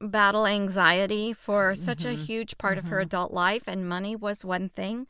battle 0.00 0.46
anxiety 0.46 1.32
for 1.32 1.74
such 1.74 2.00
mm-hmm. 2.00 2.20
a 2.20 2.24
huge 2.24 2.58
part 2.58 2.76
mm-hmm. 2.76 2.86
of 2.86 2.90
her 2.90 2.98
mm-hmm. 2.98 3.06
adult 3.06 3.32
life, 3.32 3.64
and 3.66 3.88
money 3.88 4.14
was 4.14 4.44
one 4.44 4.68
thing 4.68 5.06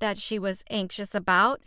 that 0.00 0.18
she 0.18 0.38
was 0.38 0.62
anxious 0.68 1.14
about, 1.14 1.62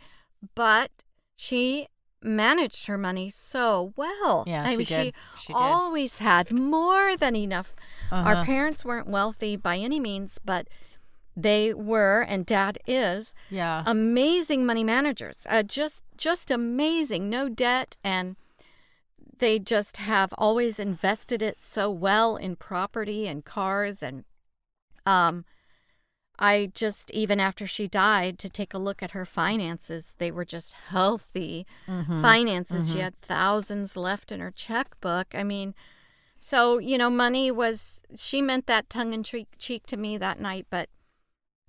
but 0.54 0.90
she 1.36 1.88
managed 2.22 2.86
her 2.86 2.98
money 2.98 3.28
so 3.28 3.92
well. 3.96 4.44
Yeah, 4.46 4.64
I 4.64 4.70
she 4.70 4.76
mean, 4.76 4.86
did. 4.86 5.14
she, 5.36 5.46
she 5.46 5.52
always 5.52 6.18
had 6.18 6.52
more 6.52 7.16
than 7.16 7.34
enough 7.34 7.74
Our 8.10 8.32
Uh-huh. 8.34 8.44
parents 8.44 8.84
weren't 8.84 9.06
wealthy 9.06 9.56
by 9.56 9.76
any 9.78 10.00
means, 10.00 10.38
but 10.44 10.68
they 11.36 11.72
were, 11.72 12.22
and 12.22 12.44
dad 12.44 12.78
is, 12.86 13.32
Yeah. 13.50 13.82
amazing 13.86 14.66
money 14.66 14.82
managers. 14.84 15.46
Uh, 15.48 15.62
just 15.62 16.02
just 16.16 16.50
amazing. 16.50 17.30
No 17.30 17.48
debt 17.48 17.96
and 18.02 18.34
they 19.38 19.60
just 19.60 19.98
have 19.98 20.32
always 20.36 20.80
invested 20.80 21.40
it 21.42 21.60
so 21.60 21.88
well 21.92 22.34
in 22.36 22.56
property 22.56 23.28
and 23.28 23.44
cars 23.44 24.02
and 24.02 24.24
um 25.06 25.44
I 26.40 26.70
just 26.74 27.10
even 27.12 27.38
after 27.40 27.66
she 27.68 27.86
died 27.88 28.38
to 28.40 28.48
take 28.48 28.74
a 28.74 28.78
look 28.78 29.00
at 29.02 29.10
her 29.12 29.24
finances, 29.24 30.14
they 30.18 30.30
were 30.32 30.44
just 30.44 30.72
healthy 30.72 31.66
Mhm. 31.86 32.20
finances. 32.22 32.90
She 32.90 32.98
Mhm. 32.98 33.02
had 33.02 33.20
thousands 33.22 33.96
left 33.96 34.30
in 34.32 34.40
her 34.40 34.50
checkbook. 34.52 35.34
I 35.34 35.42
mean, 35.44 35.74
so, 36.38 36.78
you 36.78 36.98
know, 36.98 37.10
money 37.10 37.50
was, 37.50 38.00
she 38.16 38.40
meant 38.40 38.66
that 38.66 38.88
tongue 38.88 39.12
in 39.12 39.22
cheek, 39.22 39.86
to 39.86 39.96
me 39.96 40.16
that 40.18 40.40
night, 40.40 40.66
but 40.70 40.88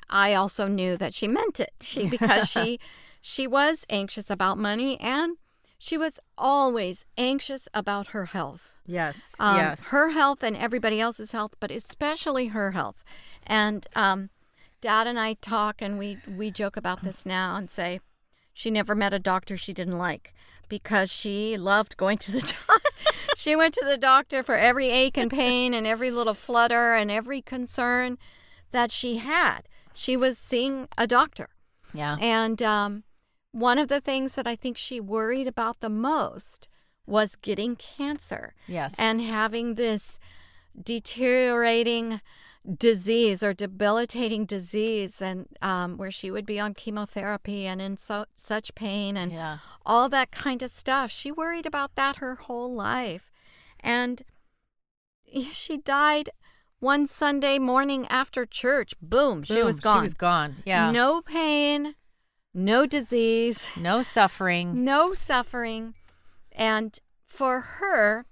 I 0.09 0.33
also 0.33 0.67
knew 0.67 0.97
that 0.97 1.13
she 1.13 1.27
meant 1.27 1.59
it. 1.59 1.73
She, 1.81 2.07
because 2.07 2.49
she, 2.49 2.79
she 3.21 3.47
was 3.47 3.85
anxious 3.89 4.29
about 4.29 4.57
money 4.57 4.99
and 4.99 5.37
she 5.77 5.97
was 5.97 6.19
always 6.37 7.05
anxious 7.17 7.67
about 7.73 8.07
her 8.07 8.25
health. 8.25 8.73
Yes. 8.85 9.35
Um, 9.39 9.57
yes. 9.57 9.83
Her 9.85 10.09
health 10.09 10.43
and 10.43 10.57
everybody 10.57 10.99
else's 10.99 11.31
health, 11.31 11.53
but 11.59 11.71
especially 11.71 12.47
her 12.47 12.71
health. 12.71 13.03
And 13.45 13.87
um, 13.95 14.29
Dad 14.81 15.07
and 15.07 15.19
I 15.19 15.33
talk, 15.33 15.75
and 15.79 15.99
we 15.99 16.17
we 16.27 16.49
joke 16.51 16.75
about 16.75 17.03
this 17.03 17.25
now 17.25 17.55
and 17.55 17.69
say 17.69 17.99
she 18.51 18.71
never 18.71 18.95
met 18.95 19.13
a 19.13 19.19
doctor 19.19 19.57
she 19.57 19.73
didn't 19.73 19.97
like 19.97 20.33
because 20.69 21.11
she 21.11 21.55
loved 21.55 21.97
going 21.97 22.17
to 22.19 22.31
the 22.31 22.41
doctor. 22.67 22.89
She 23.39 23.55
went 23.55 23.73
to 23.75 23.85
the 23.85 23.97
doctor 23.97 24.43
for 24.43 24.55
every 24.55 24.89
ache 24.89 25.17
and 25.17 25.31
pain 25.31 25.73
and 25.73 25.87
every 25.87 26.11
little 26.11 26.33
flutter 26.33 26.93
and 26.93 27.09
every 27.09 27.41
concern 27.41 28.17
that 28.71 28.91
she 28.91 29.17
had. 29.17 29.61
She 29.93 30.17
was 30.17 30.37
seeing 30.37 30.87
a 30.97 31.07
doctor. 31.07 31.49
yeah. 31.93 32.17
And 32.19 32.61
um, 32.61 33.03
one 33.51 33.79
of 33.79 33.87
the 33.87 34.01
things 34.01 34.35
that 34.35 34.45
I 34.47 34.55
think 34.55 34.77
she 34.77 34.99
worried 34.99 35.47
about 35.47 35.79
the 35.79 35.89
most 35.89 36.67
was 37.07 37.35
getting 37.35 37.75
cancer 37.75 38.53
Yes. 38.67 38.95
and 38.99 39.21
having 39.21 39.75
this 39.75 40.19
deteriorating 40.81 42.21
disease 42.77 43.41
or 43.41 43.53
debilitating 43.53 44.45
disease 44.45 45.21
and 45.21 45.47
um, 45.61 45.97
where 45.97 46.11
she 46.11 46.29
would 46.29 46.45
be 46.45 46.59
on 46.59 46.73
chemotherapy 46.73 47.65
and 47.65 47.81
in 47.81 47.97
so, 47.97 48.25
such 48.35 48.75
pain 48.75 49.15
and 49.17 49.31
yeah. 49.31 49.57
all 49.85 50.09
that 50.09 50.29
kind 50.31 50.61
of 50.61 50.69
stuff 50.69 51.09
she 51.09 51.31
worried 51.31 51.65
about 51.65 51.95
that 51.95 52.17
her 52.17 52.35
whole 52.35 52.73
life 52.73 53.31
and 53.79 54.23
she 55.51 55.77
died 55.77 56.29
one 56.79 57.07
sunday 57.07 57.57
morning 57.57 58.05
after 58.09 58.45
church 58.45 58.93
boom, 59.01 59.41
she 59.43 59.63
was 59.63 59.79
gone 59.79 59.99
She 59.99 60.03
was 60.03 60.13
gone. 60.13 60.57
Yeah. 60.65 60.91
no 60.91 61.21
pain 61.21 61.95
no 62.53 62.85
disease 62.85 63.67
No 63.77 64.01
suffering. 64.01 64.83
no 64.83 65.13
suffering. 65.13 65.93
And 66.51 66.99
for 67.25 67.61
her, 67.61 68.25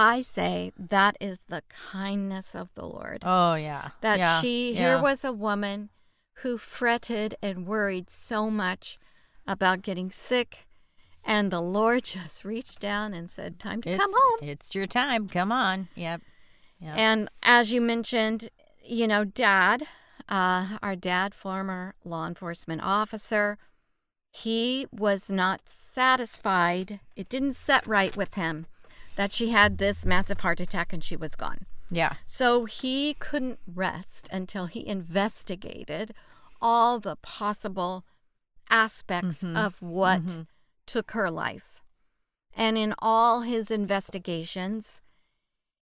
I 0.00 0.22
say 0.22 0.72
that 0.78 1.18
is 1.20 1.40
the 1.48 1.62
kindness 1.92 2.54
of 2.54 2.74
the 2.74 2.86
Lord. 2.86 3.18
Oh 3.22 3.54
yeah. 3.54 3.90
that 4.00 4.18
yeah. 4.18 4.40
she, 4.40 4.72
yeah. 4.72 4.78
here 4.78 5.02
was 5.02 5.26
a 5.26 5.32
woman 5.32 5.90
who 6.36 6.56
fretted 6.56 7.36
and 7.42 7.66
worried 7.66 8.08
so 8.08 8.48
much 8.48 8.98
about 9.46 9.82
getting 9.82 10.10
sick. 10.10 10.66
And 11.22 11.50
the 11.50 11.60
Lord 11.60 12.04
just 12.16 12.46
reached 12.46 12.80
down 12.80 13.12
and 13.12 13.30
said, 13.30 13.60
Time 13.60 13.82
to 13.82 13.90
It's, 13.90 14.02
come 14.02 14.10
home. 14.14 14.48
It's 14.48 14.74
your 14.74 14.86
time. 14.86 15.28
Come 15.28 15.52
on. 15.52 15.88
Yep. 15.94 16.22
Yep. 16.80 16.96
And 16.96 17.28
as 17.42 17.70
you 17.70 17.82
mentioned, 17.82 18.48
you 18.82 19.06
know, 19.06 19.24
dad, 19.24 19.82
uh, 20.30 20.78
our 20.82 20.96
dad, 20.96 21.34
former 21.34 21.94
law 22.04 22.26
enforcement 22.26 22.80
officer, 22.82 23.58
he 24.30 24.86
was 24.90 25.28
not 25.28 25.68
satisfied. 25.68 27.00
It 27.16 27.28
didn't 27.28 27.52
set 27.52 27.86
right 27.86 28.16
with 28.16 28.32
him 28.32 28.64
that 29.16 29.32
she 29.32 29.50
had 29.50 29.78
this 29.78 30.04
massive 30.06 30.40
heart 30.40 30.60
attack 30.60 30.92
and 30.92 31.02
she 31.04 31.16
was 31.16 31.34
gone. 31.36 31.66
yeah. 31.92 32.14
So 32.24 32.66
he 32.66 33.14
couldn't 33.14 33.58
rest 33.66 34.28
until 34.32 34.66
he 34.66 34.86
investigated 34.86 36.14
all 36.60 37.00
the 37.00 37.16
possible 37.16 38.04
aspects 38.70 39.42
Mhm. 39.42 39.56
of 39.56 39.82
what 39.82 40.22
Mhm. 40.22 40.46
took 40.86 41.10
her 41.12 41.30
life. 41.30 41.80
And 42.52 42.78
in 42.78 42.94
all 43.00 43.40
his 43.40 43.70
investigations, 43.72 45.02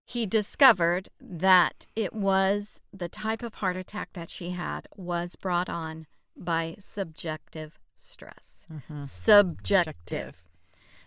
he 0.06 0.26
discovered 0.26 1.10
that 1.20 1.86
it 1.96 2.14
was 2.14 2.80
the 2.94 3.10
type 3.10 3.44
of 3.44 3.56
heart 3.56 3.76
attack 3.76 4.14
that 4.14 4.30
she 4.30 4.52
had 4.52 4.88
was 4.96 5.36
brought 5.36 5.68
on 5.68 6.08
by 6.38 6.78
subjective 6.80 7.80
stress. 7.98 8.66
Mhm. 8.72 9.04
Subjective. 9.06 10.42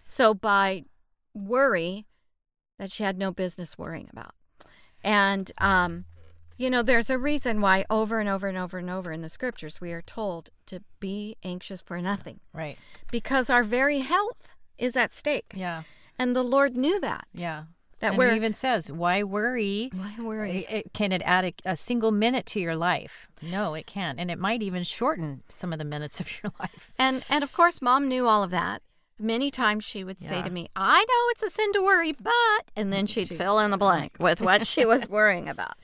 So 0.02 0.34
by 0.34 0.84
worry 1.32 2.06
that 2.80 2.90
she 2.90 3.02
had 3.04 3.18
no 3.18 3.30
business 3.30 3.76
worrying 3.76 4.08
about. 4.10 4.34
And 5.04 5.52
um 5.58 6.06
you 6.56 6.68
know, 6.68 6.82
there's 6.82 7.08
a 7.08 7.16
reason 7.18 7.62
why 7.62 7.86
over 7.88 8.20
and 8.20 8.28
over 8.28 8.46
and 8.46 8.58
over 8.58 8.76
and 8.76 8.90
over 8.90 9.12
in 9.12 9.22
the 9.22 9.28
scriptures 9.30 9.80
we 9.80 9.92
are 9.92 10.02
told 10.02 10.50
to 10.66 10.82
be 10.98 11.36
anxious 11.42 11.80
for 11.80 12.00
nothing 12.02 12.40
Right. 12.52 12.76
because 13.10 13.48
our 13.48 13.64
very 13.64 14.00
health 14.00 14.48
is 14.76 14.94
at 14.96 15.12
stake. 15.14 15.52
Yeah. 15.54 15.82
And 16.18 16.36
the 16.36 16.42
Lord 16.42 16.76
knew 16.76 17.00
that. 17.00 17.26
Yeah. 17.32 17.64
That 18.00 18.16
we're 18.16 18.34
even 18.34 18.54
says, 18.54 18.90
"Why 18.90 19.22
worry? 19.22 19.90
why 19.94 20.14
worry? 20.18 20.64
It- 20.68 20.72
it- 20.86 20.92
can 20.94 21.12
it 21.12 21.20
add 21.24 21.44
a, 21.46 21.54
a 21.72 21.76
single 21.76 22.10
minute 22.12 22.46
to 22.46 22.60
your 22.60 22.74
life? 22.76 23.28
No, 23.42 23.74
it 23.74 23.86
can't, 23.86 24.18
and 24.18 24.30
it 24.30 24.38
might 24.38 24.62
even 24.62 24.84
shorten 24.84 25.42
some 25.50 25.70
of 25.74 25.78
the 25.78 25.84
minutes 25.84 26.18
of 26.20 26.28
your 26.42 26.50
life. 26.60 26.92
And 26.98 27.24
and 27.28 27.44
of 27.44 27.52
course 27.52 27.82
mom 27.82 28.08
knew 28.08 28.26
all 28.26 28.42
of 28.42 28.50
that. 28.52 28.80
Many 29.20 29.50
times 29.50 29.84
she 29.84 30.02
would 30.02 30.18
say 30.18 30.36
Yeah. 30.38 30.44
to 30.44 30.50
me, 30.50 30.68
"I 30.74 30.98
know 30.98 31.30
it's 31.30 31.42
a 31.42 31.50
sin 31.50 31.72
to 31.74 31.82
worry, 31.82 32.12
but," 32.12 32.32
and 32.74 32.92
then 32.92 33.06
she'd 33.06 33.28
She- 33.28 33.36
fill 33.36 33.58
in 33.58 33.70
the 33.70 33.76
blank 33.78 34.16
with 34.18 34.40
what 34.40 34.66
she 34.66 34.84
was 34.86 35.08
worrying 35.08 35.48
about. 35.48 35.76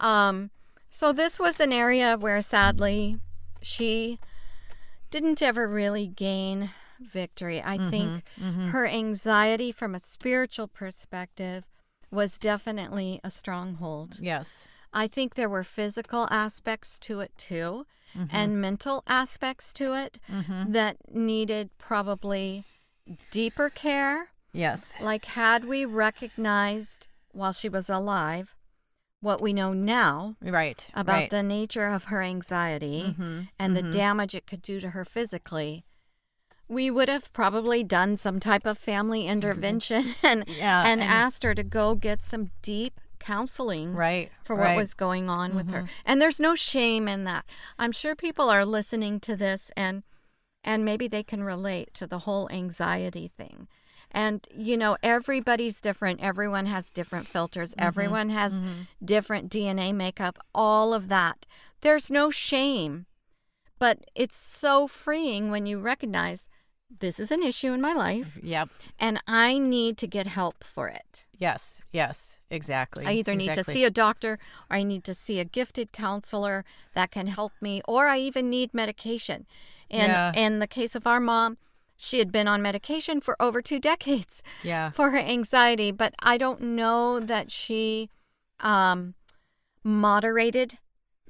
Um, 0.00 0.50
so 0.88 1.12
this 1.12 1.38
was 1.38 1.58
an 1.60 1.72
area 1.72 2.16
where 2.16 2.40
sadly 2.40 3.18
she 3.60 4.18
didn't 5.10 5.42
ever 5.42 5.66
really 5.68 6.06
gain 6.06 6.70
victory. 7.00 7.62
I 7.62 7.78
think 7.90 8.24
mhm. 8.40 8.70
her 8.70 8.86
anxiety 8.86 9.72
from 9.72 9.94
a 9.94 10.00
spiritual 10.00 10.68
perspective 10.68 11.64
was 12.10 12.38
definitely 12.38 13.20
a 13.24 13.30
stronghold. 13.30 14.18
Yes. 14.20 14.66
I 14.92 15.06
think 15.06 15.34
there 15.34 15.48
were 15.48 15.64
physical 15.64 16.26
aspects 16.30 16.98
to 17.00 17.20
it 17.20 17.32
too, 17.36 17.86
Mhm. 18.16 18.28
and 18.32 18.60
mental 18.60 19.02
aspects 19.06 19.72
to 19.74 19.94
it 19.94 20.18
Mhm. 20.30 20.72
that 20.72 20.96
needed 21.14 21.70
probably 21.78 22.64
deeper 23.30 23.70
care. 23.70 24.28
Yes. 24.52 24.94
Like, 25.00 25.24
had 25.26 25.64
we 25.64 25.84
recognized 25.84 27.06
while 27.32 27.52
she 27.52 27.68
was 27.68 27.88
alive 27.90 28.54
what 29.20 29.40
we 29.40 29.52
know 29.52 29.72
now 29.72 30.36
Right. 30.40 30.88
about 30.94 31.12
right. 31.12 31.30
the 31.30 31.42
nature 31.42 31.86
of 31.86 32.04
her 32.04 32.22
anxiety 32.22 33.14
Mhm. 33.18 33.48
and 33.58 33.76
the 33.76 33.82
Mhm. 33.82 33.92
damage 33.92 34.34
it 34.34 34.46
could 34.46 34.62
do 34.62 34.78
to 34.80 34.90
her 34.90 35.04
physically, 35.04 35.84
we 36.68 36.90
would 36.90 37.08
have 37.08 37.32
probably 37.32 37.82
done 37.82 38.16
some 38.16 38.38
type 38.40 38.64
of 38.66 38.78
family 38.78 39.26
intervention 39.26 40.14
and 40.22 40.44
Yeah, 40.46 40.82
and, 40.86 41.00
and- 41.00 41.10
asked 41.10 41.42
her 41.42 41.54
to 41.54 41.62
go 41.64 41.94
get 41.94 42.22
some 42.22 42.50
deep 42.62 43.00
counseling 43.18 43.94
right 43.94 44.30
for 44.42 44.56
what 44.56 44.64
right. 44.64 44.76
was 44.76 44.94
going 44.94 45.28
on 45.28 45.54
with 45.54 45.70
her. 45.70 45.82
Mhm. 45.82 45.88
And 46.04 46.22
there's 46.22 46.40
no 46.40 46.54
shame 46.54 47.08
in 47.08 47.24
that. 47.24 47.44
I'm 47.78 47.92
sure 47.92 48.14
people 48.14 48.48
are 48.48 48.64
listening 48.64 49.20
to 49.20 49.36
this 49.36 49.70
and 49.76 50.02
and 50.64 50.84
maybe 50.84 51.08
they 51.08 51.22
can 51.22 51.42
relate 51.44 51.94
to 51.94 52.06
the 52.06 52.20
whole 52.20 52.48
anxiety 52.50 53.30
thing. 53.36 53.68
And 54.10 54.46
you 54.54 54.76
know, 54.76 54.96
everybody's 55.02 55.80
different. 55.80 56.20
Everyone 56.20 56.66
has 56.66 56.90
different 56.90 57.26
filters. 57.26 57.70
Mm-hmm. 57.70 57.86
Everyone 57.86 58.30
has 58.30 58.62
different 59.04 59.50
DNA 59.50 59.94
makeup, 59.94 60.38
all 60.54 60.94
of 60.94 61.08
that. 61.08 61.46
There's 61.82 62.10
no 62.10 62.30
shame. 62.30 63.06
But 63.78 64.10
it's 64.14 64.36
so 64.36 64.88
freeing 64.88 65.50
when 65.50 65.66
you 65.66 65.78
recognize 65.78 66.48
this 67.00 67.20
is 67.20 67.30
an 67.30 67.42
issue 67.42 67.72
in 67.72 67.80
my 67.80 67.92
life 67.92 68.38
Yep. 68.42 68.68
and 68.98 69.20
I 69.26 69.58
need 69.58 69.96
to 69.98 70.06
get 70.06 70.26
help 70.26 70.64
for 70.64 70.88
it. 70.88 71.24
Yes. 71.38 71.82
Yes. 71.92 72.38
Exactly. 72.50 73.04
I 73.06 73.12
either 73.12 73.34
need 73.34 73.54
to 73.54 73.62
see 73.62 73.84
a 73.84 73.90
doctor 73.90 74.38
or 74.70 74.76
I 74.76 74.82
need 74.82 75.04
to 75.04 75.14
see 75.14 75.38
a 75.38 75.44
gifted 75.44 75.92
counselor 75.92 76.64
that 76.94 77.10
can 77.10 77.26
help 77.28 77.52
me, 77.60 77.80
or 77.86 78.08
I 78.08 78.18
even 78.18 78.50
need 78.50 78.72
medication. 78.74 79.46
And 79.90 80.10
Yeah. 80.10 80.32
in 80.34 80.58
the 80.58 80.66
case 80.66 80.94
of 80.94 81.06
our 81.06 81.20
mom, 81.20 81.58
she 81.96 82.18
had 82.20 82.32
been 82.32 82.48
on 82.48 82.62
medication 82.62 83.20
for 83.20 83.40
over 83.40 83.60
two 83.62 83.78
decades 83.78 84.42
Yeah. 84.64 84.90
for 84.98 85.10
her 85.10 85.18
anxiety, 85.18 85.90
but 85.92 86.14
I 86.20 86.38
don't 86.38 86.60
know 86.62 87.20
that 87.20 87.52
she 87.52 88.08
um, 88.60 89.14
moderated 89.84 90.78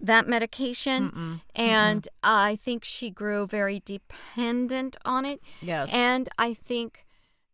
that 0.01 0.29
medication. 0.29 1.11
Mm-mm. 1.11 1.41
And 1.55 2.09
I 2.23 2.57
think 2.57 2.85
she 2.85 3.11
grew 3.11 3.47
very 3.47 3.83
dependent 3.85 4.97
on 5.05 5.25
it. 5.25 5.41
Yes. 5.61 5.93
And 5.93 6.29
I 6.39 6.55
think 6.55 7.05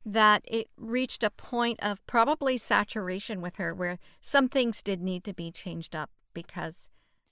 that 0.07 0.43
it 0.47 0.69
reached 0.77 1.23
a 1.23 1.31
point 1.31 1.83
of 1.83 2.07
probably 2.07 2.59
saturation 2.59 3.41
with 3.41 3.57
her 3.57 3.75
where 3.75 3.99
some 4.21 4.49
things 4.49 4.83
did 4.83 5.01
need 5.01 5.25
to 5.25 5.33
be 5.33 5.51
changed 5.51 5.97
up 5.97 6.11
because 6.35 6.91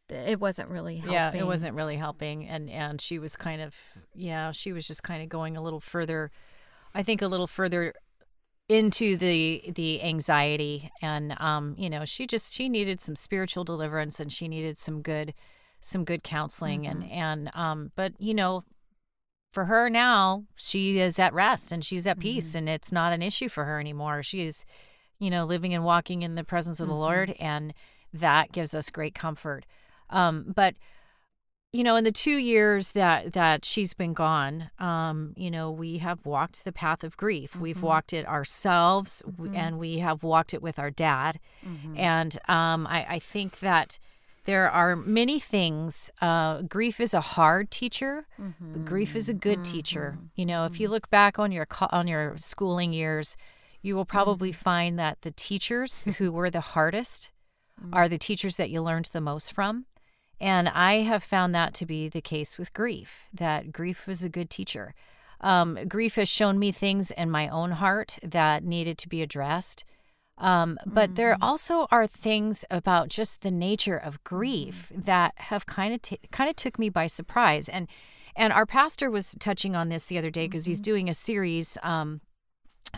it 0.08 0.40
wasn't 0.40 0.68
really 0.68 0.96
helping. 0.96 1.12
Yeah, 1.12 1.34
it 1.34 1.46
wasn't 1.46 1.74
really 1.74 1.96
helping 1.96 2.46
and 2.48 2.70
and 2.70 3.00
she 3.00 3.18
was 3.18 3.36
kind 3.36 3.60
of 3.60 3.76
yeah, 4.14 4.52
she 4.52 4.72
was 4.72 4.86
just 4.86 5.02
kind 5.02 5.22
of 5.22 5.28
going 5.28 5.56
a 5.56 5.62
little 5.62 5.80
further 5.80 6.30
I 6.94 7.02
think 7.02 7.22
a 7.22 7.28
little 7.28 7.46
further 7.46 7.94
into 8.72 9.16
the 9.16 9.62
the 9.74 10.02
anxiety 10.02 10.90
and 11.02 11.34
um 11.40 11.74
you 11.76 11.90
know, 11.90 12.04
she 12.04 12.26
just 12.26 12.52
she 12.54 12.68
needed 12.68 13.00
some 13.00 13.16
spiritual 13.16 13.64
deliverance 13.64 14.18
and 14.20 14.32
she 14.32 14.48
needed 14.48 14.78
some 14.78 15.02
good 15.02 15.34
some 15.80 16.04
good 16.04 16.22
counseling 16.22 16.82
Mm-hmm. 16.82 17.02
and 17.02 17.10
and 17.12 17.50
um 17.54 17.92
but 17.96 18.12
you 18.18 18.34
know 18.34 18.64
for 19.50 19.64
her 19.66 19.90
now 19.90 20.44
she 20.56 20.98
is 20.98 21.18
at 21.18 21.34
rest 21.34 21.72
and 21.72 21.84
she's 21.84 22.06
at 22.06 22.16
Mm-hmm. 22.16 22.22
peace 22.22 22.54
and 22.54 22.68
it's 22.68 22.92
not 22.92 23.12
an 23.12 23.22
issue 23.22 23.48
for 23.48 23.64
her 23.64 23.78
anymore 23.80 24.22
she 24.22 24.42
is 24.46 24.64
you 25.18 25.30
know 25.30 25.44
living 25.44 25.74
and 25.74 25.84
walking 25.84 26.22
in 26.22 26.34
the 26.36 26.44
presence 26.44 26.80
of 26.80 26.86
the 26.88 26.92
Mm-hmm. 26.92 27.00
lord 27.02 27.34
and 27.40 27.74
that 28.14 28.52
gives 28.52 28.74
us 28.74 28.90
great 28.90 29.14
comfort 29.14 29.66
um 30.10 30.52
but 30.54 30.74
you 31.72 31.82
know 31.82 31.96
in 31.96 32.04
the 32.04 32.12
two 32.12 32.36
years 32.36 32.92
that 32.92 33.32
that 33.32 33.64
she's 33.64 33.94
been 33.94 34.12
gone 34.12 34.70
um 34.78 35.32
you 35.36 35.50
know 35.50 35.70
we 35.70 35.98
have 35.98 36.24
walked 36.26 36.64
the 36.64 36.72
path 36.72 37.02
of 37.04 37.16
grief. 37.16 37.56
We've 37.56 37.76
Mm-hmm. 37.76 37.86
walked 37.86 38.12
it 38.12 38.26
ourselves 38.26 39.22
w 39.26 39.50
and 39.56 39.78
we 39.78 39.98
have 39.98 40.22
walked 40.22 40.52
it 40.54 40.62
with 40.62 40.78
our 40.78 40.90
dad. 40.90 41.38
Mm-hmm. 41.66 41.94
and 41.98 42.38
um 42.48 42.86
i 42.86 43.00
i 43.16 43.18
think 43.18 43.60
that 43.60 43.98
there 44.44 44.68
are 44.70 44.96
many 44.96 45.38
things 45.40 46.10
uh 46.20 46.62
grief 46.62 47.00
is 47.00 47.14
a 47.14 47.20
hard 47.36 47.70
teacher 47.70 48.26
but 48.72 48.84
grief 48.84 49.14
is 49.16 49.28
a 49.28 49.34
good 49.34 49.64
teacher. 49.64 50.06
You 50.34 50.46
know 50.46 50.64
if 50.66 50.78
you 50.80 50.88
look 50.88 51.08
back 51.10 51.38
on 51.38 51.52
your 51.52 51.66
on 51.90 52.06
your 52.08 52.34
schooling 52.36 52.92
years 52.92 53.36
you 53.86 53.96
will 53.96 54.04
probably 54.16 54.52
find 54.52 54.98
that 54.98 55.22
the 55.22 55.32
teachers 55.48 56.04
who 56.18 56.30
were 56.32 56.50
the 56.50 56.60
hardest 56.74 57.32
are 57.92 58.08
the 58.08 58.18
teachers 58.28 58.56
that 58.56 58.70
you 58.70 58.80
learned 58.82 59.08
the 59.12 59.20
most 59.20 59.52
from 59.52 59.86
and 60.42 60.68
I 60.68 61.02
have 61.02 61.22
found 61.22 61.54
that 61.54 61.72
to 61.74 61.86
be 61.86 62.08
the 62.08 62.20
case 62.20 62.58
with 62.58 62.74
grief, 62.74 63.28
that 63.32 63.72
grief 63.72 64.08
was 64.08 64.24
a 64.24 64.28
good 64.28 64.50
teacher. 64.50 64.92
Um, 65.40 65.78
grief 65.86 66.16
has 66.16 66.28
shown 66.28 66.58
me 66.58 66.72
things 66.72 67.12
in 67.12 67.30
my 67.30 67.46
own 67.46 67.70
heart 67.70 68.18
that 68.24 68.64
needed 68.64 68.98
to 68.98 69.08
be 69.08 69.22
addressed. 69.22 69.84
Um, 70.38 70.78
but 70.84 71.14
there 71.14 71.36
also 71.40 71.86
are 71.92 72.08
things 72.08 72.64
about 72.72 73.08
just 73.08 73.42
the 73.42 73.52
nature 73.52 73.96
of 73.96 74.24
grief 74.24 74.90
that 74.92 75.34
have 75.36 75.66
kind 75.66 75.94
of 75.94 76.02
t- 76.02 76.18
kind 76.32 76.50
of 76.50 76.56
took 76.56 76.76
me 76.76 76.88
by 76.88 77.06
surprise. 77.06 77.68
And 77.68 77.86
and 78.34 78.52
our 78.52 78.66
pastor 78.66 79.10
was 79.10 79.36
touching 79.38 79.76
on 79.76 79.90
this 79.90 80.06
the 80.06 80.18
other 80.18 80.30
day 80.30 80.48
because 80.48 80.64
he's 80.64 80.80
doing 80.80 81.08
a 81.08 81.14
series 81.14 81.78
um, 81.84 82.20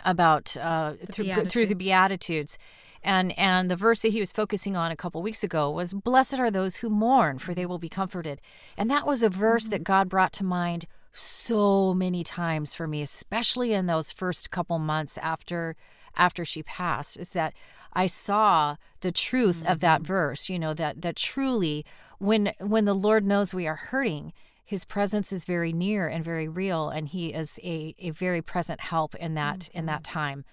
about 0.05 0.57
uh, 0.57 0.95
through, 1.11 1.45
through 1.47 1.67
the 1.67 1.75
Beatitudes. 1.75 2.59
And 3.03 3.39
and 3.39 3.71
the 3.71 3.77
verse 3.77 4.01
that 4.01 4.13
he 4.13 4.21
was 4.21 4.33
focusing 4.33 4.77
on 4.77 4.91
a 4.91 4.97
couple 4.97 5.23
weeks 5.23 5.45
ago 5.45 5.71
was 5.71 5.93
blessed 5.93 6.39
are 6.39 6.51
those 6.51 6.77
who 6.77 6.89
mourn 6.89 7.39
for 7.39 7.53
they 7.53 7.67
will 7.67 7.79
be 7.79 7.91
comforted. 7.91 8.41
And 8.79 8.91
that 8.91 9.07
was 9.07 9.23
a 9.23 9.29
verse 9.29 9.67
that 9.69 9.85
God 9.85 10.09
brought 10.09 10.33
to 10.35 10.45
mind 10.45 10.87
so 11.13 11.95
many 11.95 12.25
times 12.25 12.75
for 12.75 12.89
me, 12.89 13.03
especially 13.03 13.73
in 13.73 13.87
those 13.87 14.11
first 14.11 14.51
couple 14.51 14.79
months 14.79 15.19
after 15.19 15.77
after 16.17 16.45
she 16.45 16.63
passed. 16.63 17.19
Is 17.19 17.35
that 17.35 17.53
I 17.93 18.07
saw 18.07 18.77
the 19.01 19.13
truth 19.13 19.65
of 19.69 19.81
that 19.81 20.01
verse, 20.03 20.49
you 20.49 20.59
know, 20.59 20.73
that 20.75 21.03
that 21.03 21.17
truly 21.17 21.85
when 22.19 22.53
when 22.59 22.87
the 22.87 22.95
Lord 22.95 23.27
knows 23.27 23.53
we 23.53 23.67
are 23.67 23.77
hurting, 23.77 24.33
his 24.65 24.85
presence 24.85 25.33
is 25.33 25.45
very 25.45 25.73
near 25.73 26.09
and 26.09 26.25
very 26.25 26.49
real 26.49 26.89
and 26.89 27.09
he 27.09 27.29
is 27.29 27.61
a, 27.63 27.95
a 27.99 28.11
very 28.11 28.41
present 28.41 28.81
help 28.81 29.15
in 29.17 29.35
that 29.35 29.69
in 29.75 29.87
that 29.87 30.05
time. 30.05 30.45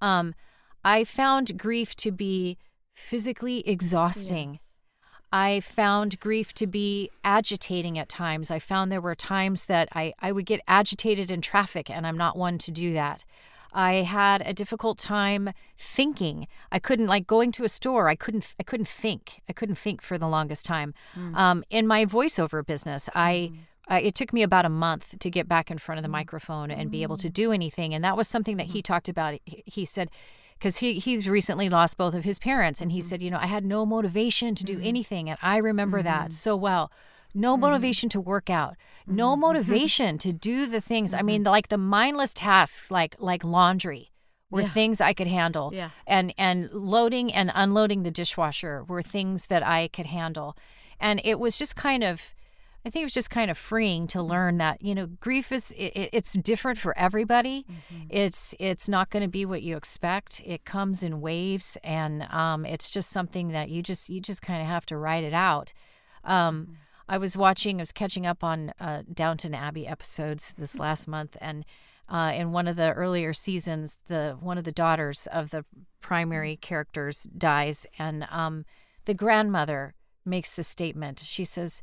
Um, 0.00 0.34
i 0.84 1.04
found 1.04 1.58
grief 1.58 1.94
to 1.96 2.10
be 2.10 2.56
physically 2.94 3.68
exhausting. 3.68 4.58
I 5.30 5.60
found 5.60 6.18
grief 6.20 6.54
to 6.54 6.66
be 6.66 7.10
agitating 7.22 7.98
at 7.98 8.08
times. 8.08 8.50
I 8.50 8.58
found 8.58 8.90
there 8.90 9.00
were 9.00 9.14
times 9.14 9.66
that 9.66 9.88
I, 9.92 10.14
I 10.20 10.32
would 10.32 10.46
get 10.46 10.62
agitated 10.66 11.30
in 11.30 11.40
traffic 11.42 11.90
and 11.90 12.06
i'm 12.06 12.16
not 12.16 12.36
one 12.36 12.58
to 12.58 12.70
do 12.70 12.92
that 12.94 13.24
I 13.72 13.94
had 13.94 14.42
a 14.46 14.52
difficult 14.52 14.98
time 14.98 15.50
thinking. 15.76 16.48
I 16.72 16.78
couldn't 16.78 17.06
like 17.06 17.26
going 17.26 17.52
to 17.52 17.64
a 17.64 17.68
store. 17.68 18.08
I 18.08 18.14
couldn't. 18.14 18.54
I 18.58 18.62
couldn't 18.62 18.88
think. 18.88 19.42
I 19.48 19.52
couldn't 19.52 19.76
think 19.76 20.02
for 20.02 20.18
the 20.18 20.28
longest 20.28 20.64
time. 20.64 20.94
Mm. 21.16 21.36
Um, 21.36 21.64
in 21.70 21.86
my 21.86 22.06
voiceover 22.06 22.64
business, 22.64 23.08
I. 23.14 23.52
Uh, 23.90 23.98
it 24.02 24.14
took 24.14 24.34
me 24.34 24.42
about 24.42 24.66
a 24.66 24.68
month 24.68 25.18
to 25.18 25.30
get 25.30 25.48
back 25.48 25.70
in 25.70 25.78
front 25.78 25.98
of 25.98 26.02
the 26.02 26.10
mm. 26.10 26.12
microphone 26.12 26.70
and 26.70 26.90
be 26.90 27.02
able 27.02 27.16
to 27.16 27.30
do 27.30 27.52
anything, 27.52 27.94
and 27.94 28.04
that 28.04 28.18
was 28.18 28.28
something 28.28 28.58
that 28.58 28.66
he 28.66 28.82
talked 28.82 29.08
about. 29.08 29.40
He, 29.46 29.62
he 29.64 29.84
said, 29.86 30.10
because 30.58 30.76
he 30.76 30.98
he's 30.98 31.26
recently 31.26 31.70
lost 31.70 31.96
both 31.96 32.12
of 32.12 32.24
his 32.24 32.38
parents, 32.38 32.82
and 32.82 32.92
he 32.92 32.98
mm-hmm. 32.98 33.08
said, 33.08 33.22
you 33.22 33.30
know, 33.30 33.38
I 33.38 33.46
had 33.46 33.64
no 33.64 33.86
motivation 33.86 34.54
to 34.56 34.64
do 34.64 34.74
mm-hmm. 34.74 34.86
anything, 34.86 35.30
and 35.30 35.38
I 35.40 35.56
remember 35.56 36.02
that 36.02 36.24
mm-hmm. 36.24 36.32
so 36.32 36.54
well 36.54 36.92
no 37.34 37.54
mm-hmm. 37.54 37.62
motivation 37.62 38.08
to 38.10 38.20
work 38.20 38.50
out. 38.50 38.76
No 39.06 39.32
mm-hmm. 39.32 39.40
motivation 39.42 40.18
to 40.18 40.32
do 40.32 40.66
the 40.66 40.80
things 40.80 41.14
i 41.14 41.22
mean 41.22 41.42
mm-hmm. 41.42 41.50
like 41.50 41.68
the 41.68 41.78
mindless 41.78 42.34
tasks 42.34 42.90
like 42.90 43.16
like 43.18 43.44
laundry 43.44 44.12
were 44.50 44.64
things 44.64 45.00
i 45.00 45.12
could 45.12 45.26
handle. 45.26 45.70
Yeah. 45.74 45.90
and 46.06 46.34
and 46.38 46.70
loading 46.72 47.32
and 47.32 47.52
unloading 47.54 48.02
the 48.02 48.10
dishwasher 48.10 48.84
were 48.84 49.02
things 49.02 49.46
that 49.46 49.62
i 49.62 49.88
could 49.88 50.06
handle. 50.06 50.56
And 51.00 51.20
it 51.22 51.38
was 51.38 51.58
just 51.58 51.76
kind 51.76 52.02
of 52.02 52.34
i 52.84 52.90
think 52.90 53.02
it 53.02 53.06
was 53.06 53.12
just 53.12 53.30
kind 53.30 53.50
of 53.50 53.58
freeing 53.58 54.06
to 54.06 54.22
learn 54.22 54.56
that 54.58 54.80
you 54.82 54.94
know 54.94 55.06
grief 55.06 55.52
is 55.52 55.72
it, 55.76 56.10
it's 56.12 56.32
different 56.32 56.78
for 56.78 56.96
everybody. 56.96 57.66
It's 58.08 58.54
it's 58.58 58.88
not 58.88 59.10
going 59.10 59.22
to 59.22 59.28
be 59.28 59.44
what 59.44 59.62
you 59.62 59.76
expect. 59.76 60.40
It 60.44 60.64
comes 60.64 61.02
in 61.02 61.20
waves 61.20 61.76
and 61.84 62.22
um, 62.30 62.64
it's 62.64 62.90
just 62.90 63.10
something 63.10 63.48
that 63.48 63.68
you 63.68 63.82
just 63.82 64.08
you 64.08 64.20
just 64.20 64.40
kind 64.42 64.62
of 64.62 64.68
have 64.68 64.86
to 64.86 64.96
ride 64.96 65.24
it 65.24 65.34
out. 65.34 65.72
Um, 66.24 66.78
I 67.08 67.18
was 67.18 67.36
watching, 67.36 67.78
I 67.78 67.82
was 67.82 67.92
catching 67.92 68.26
up 68.26 68.44
on 68.44 68.72
uh, 68.80 69.02
Downton 69.12 69.54
Abbey 69.54 69.86
episodes 69.86 70.54
this 70.58 70.78
last 70.78 71.08
month, 71.08 71.36
and 71.40 71.64
uh, 72.08 72.32
in 72.34 72.52
one 72.52 72.68
of 72.68 72.76
the 72.76 72.92
earlier 72.92 73.32
seasons, 73.32 73.96
the 74.08 74.36
one 74.40 74.58
of 74.58 74.64
the 74.64 74.72
daughters 74.72 75.26
of 75.32 75.50
the 75.50 75.64
primary 76.00 76.56
characters 76.56 77.24
dies, 77.36 77.86
and 77.98 78.26
um, 78.30 78.64
the 79.04 79.14
grandmother 79.14 79.94
makes 80.24 80.52
the 80.52 80.62
statement. 80.62 81.20
She 81.20 81.44
says, 81.44 81.82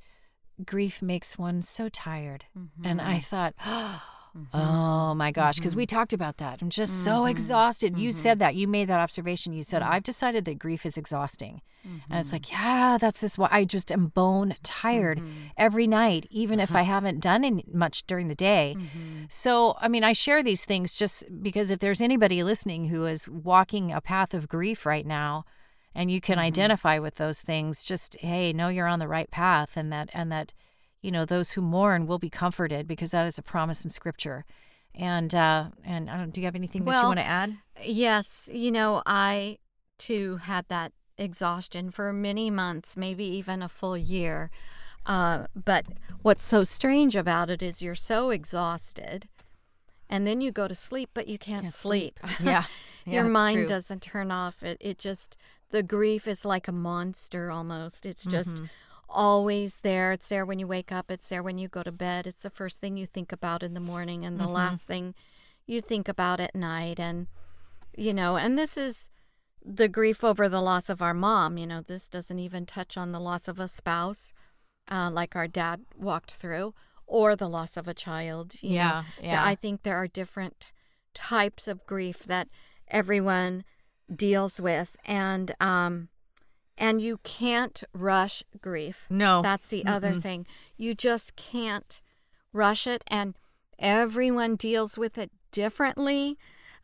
"Grief 0.65 1.01
makes 1.01 1.37
one 1.37 1.61
so 1.61 1.89
tired," 1.89 2.45
and 2.83 3.01
I 3.01 3.19
thought. 3.19 3.55
Oh 3.65 4.01
Mm-hmm. 4.37 4.57
Oh 4.57 5.13
my 5.15 5.31
gosh, 5.31 5.57
because 5.57 5.75
we 5.75 5.85
mm-hmm. 5.85 5.95
talked 5.95 6.13
about 6.13 6.37
that. 6.37 6.61
I'm 6.61 6.69
just 6.69 7.03
so 7.03 7.19
mm-hmm. 7.19 7.29
exhausted. 7.29 7.97
You 7.97 8.11
said 8.11 8.39
that. 8.39 8.55
You 8.55 8.67
made 8.67 8.89
that 8.89 8.99
observation. 8.99 9.53
You 9.53 9.63
said, 9.63 9.81
I've 9.81 10.03
decided 10.03 10.45
that 10.45 10.59
grief 10.59 10.85
is 10.85 10.97
exhausting. 10.97 11.61
And 12.09 12.19
it's 12.19 12.33
like, 12.33 12.51
yeah, 12.51 12.97
that's 12.99 13.21
this 13.21 13.37
why 13.37 13.47
I 13.51 13.63
just 13.63 13.91
am 13.91 14.07
bone 14.07 14.55
tired 14.63 15.21
every 15.55 15.85
night, 15.85 16.25
even 16.31 16.59
if 16.59 16.75
I 16.75 16.81
haven't 16.93 17.19
done 17.19 17.45
any, 17.45 17.63
much 17.71 18.07
during 18.07 18.27
the 18.27 18.35
day. 18.35 18.75
So, 19.29 19.77
I 19.79 19.87
mean, 19.87 20.03
I 20.03 20.13
share 20.13 20.41
these 20.41 20.65
things 20.65 20.97
just 20.97 21.25
because 21.43 21.69
if 21.69 21.79
there's 21.79 22.01
anybody 22.01 22.41
listening 22.43 22.87
who 22.87 23.05
is 23.05 23.27
walking 23.27 23.91
a 23.91 24.01
path 24.01 24.33
of 24.33 24.47
grief 24.47 24.85
right 24.85 25.05
now, 25.05 25.45
and 25.93 26.11
you 26.11 26.19
can 26.19 26.39
identify 26.39 26.99
with 26.99 27.15
those 27.15 27.41
things, 27.41 27.83
just 27.83 28.17
hey, 28.19 28.51
know 28.51 28.67
you're 28.67 28.87
on 28.87 28.99
the 28.99 29.07
right 29.07 29.31
path, 29.31 29.77
and 29.77 29.93
that 29.93 30.09
and 30.13 30.31
that, 30.31 30.53
you 31.05 31.11
know, 31.11 31.23
those 31.23 31.51
who 31.51 31.61
mourn 31.61 32.07
will 32.07 32.17
be 32.19 32.29
comforted 32.29 32.87
because 32.87 33.11
that 33.11 33.27
is 33.27 33.37
a 33.37 33.43
promise 33.43 33.83
in 33.83 33.89
Scripture. 33.91 34.43
And 34.95 35.35
uh, 35.35 35.65
and 35.83 36.09
I 36.09 36.17
don't, 36.17 36.31
do 36.31 36.41
you 36.41 36.47
have 36.47 36.55
anything 36.55 36.83
that 36.85 37.01
you 37.01 37.07
want 37.07 37.19
to 37.19 37.25
add? 37.25 37.57
Yes, 37.83 38.49
you 38.51 38.71
know, 38.71 39.03
I 39.05 39.59
too 39.97 40.37
had 40.37 40.65
that 40.69 40.93
exhaustion 41.17 41.91
for 41.91 42.11
many 42.11 42.49
months, 42.49 42.97
maybe 42.97 43.23
even 43.25 43.61
a 43.61 43.69
full 43.69 43.97
year. 43.97 44.49
Uh, 45.05 45.45
but 45.53 45.85
what's 46.23 46.43
so 46.43 46.63
strange 46.63 47.15
about 47.15 47.49
it 47.49 47.61
is 47.61 47.81
you're 47.81 47.93
so 47.93 48.31
exhausted, 48.31 49.27
and 50.09 50.25
then 50.25 50.41
you 50.41 50.51
go 50.51 50.67
to 50.67 50.73
sleep, 50.75 51.09
but 51.13 51.27
you 51.27 51.37
can't, 51.37 51.73
sleep. 51.73 52.19
Yeah, 52.39 52.63
yeah, 53.05 53.13
Your 53.15 53.25
mind 53.25 53.59
true. 53.59 53.67
doesn't 53.67 54.01
turn 54.01 54.31
off. 54.31 54.63
It 54.63 54.77
it 54.79 54.97
just 54.97 55.37
the 55.71 55.83
grief 55.83 56.25
is 56.27 56.45
like 56.45 56.67
a 56.67 56.71
monster 56.71 57.51
almost. 57.51 58.05
It's 58.05 58.25
just 58.25 58.55
Mm-hmm. 58.55 58.65
Always 59.09 59.79
there. 59.79 60.11
It's 60.11 60.27
there 60.27 60.45
when 60.45 60.59
you 60.59 60.67
wake 60.67 60.91
up. 60.91 61.09
It's 61.11 61.29
there 61.29 61.43
when 61.43 61.57
you 61.57 61.67
go 61.67 61.83
to 61.83 61.91
bed. 61.91 62.27
It's 62.27 62.41
the 62.43 62.49
first 62.49 62.79
thing 62.81 62.97
you 62.97 63.05
think 63.05 63.31
about 63.31 63.63
in 63.63 63.73
the 63.73 63.79
morning 63.79 64.25
and 64.25 64.39
the 64.39 64.45
Mm-hmm. 64.45 64.53
last 64.53 64.87
thing 64.87 65.15
you 65.65 65.81
think 65.81 66.07
about 66.07 66.39
at 66.39 66.55
night. 66.55 66.99
And 66.99 67.27
you 67.97 68.13
know, 68.13 68.35
and 68.35 68.57
this 68.57 68.77
is 68.77 69.09
the 69.63 69.87
grief 69.87 70.23
over 70.23 70.47
the 70.49 70.61
loss 70.61 70.89
of 70.89 71.01
our 71.01 71.13
mom. 71.13 71.57
You 71.57 71.65
know, 71.67 71.81
this 71.81 72.07
doesn't 72.07 72.39
even 72.39 72.65
touch 72.65 72.97
on 72.97 73.11
the 73.11 73.19
loss 73.19 73.47
of 73.47 73.59
a 73.59 73.67
spouse, 73.67 74.33
uh, 74.91 75.09
like 75.11 75.35
our 75.35 75.47
dad 75.47 75.81
walked 75.97 76.31
through, 76.33 76.73
or 77.07 77.35
the 77.35 77.47
loss 77.49 77.77
of 77.77 77.87
a 77.87 77.93
child. 77.93 78.55
know. 78.61 78.69
Yeah, 78.69 79.03
Th- 79.17 79.27
yeah. 79.31 79.43
I 79.45 79.55
think 79.55 79.83
there 79.83 79.95
are 79.95 80.07
different 80.07 80.71
types 81.13 81.67
of 81.67 81.85
grief 81.85 82.23
that 82.25 82.49
everyone 82.89 83.63
deals 84.13 84.59
with, 84.61 84.95
and 85.05 85.55
um, 85.61 86.09
and 86.77 87.01
you 87.01 87.19
can't 87.23 87.83
rush 87.93 88.43
grief. 88.61 89.05
No, 89.09 89.41
That's 89.41 89.67
the 89.67 89.85
other 89.85 90.13
thing. 90.13 90.45
You 90.77 90.93
just 90.95 91.35
can't 91.35 92.01
rush 92.53 92.85
it, 92.87 93.03
and 93.07 93.35
everyone 93.79 94.55
deals 94.55 94.97
with 94.97 95.17
it 95.17 95.31
differently. 95.51 96.37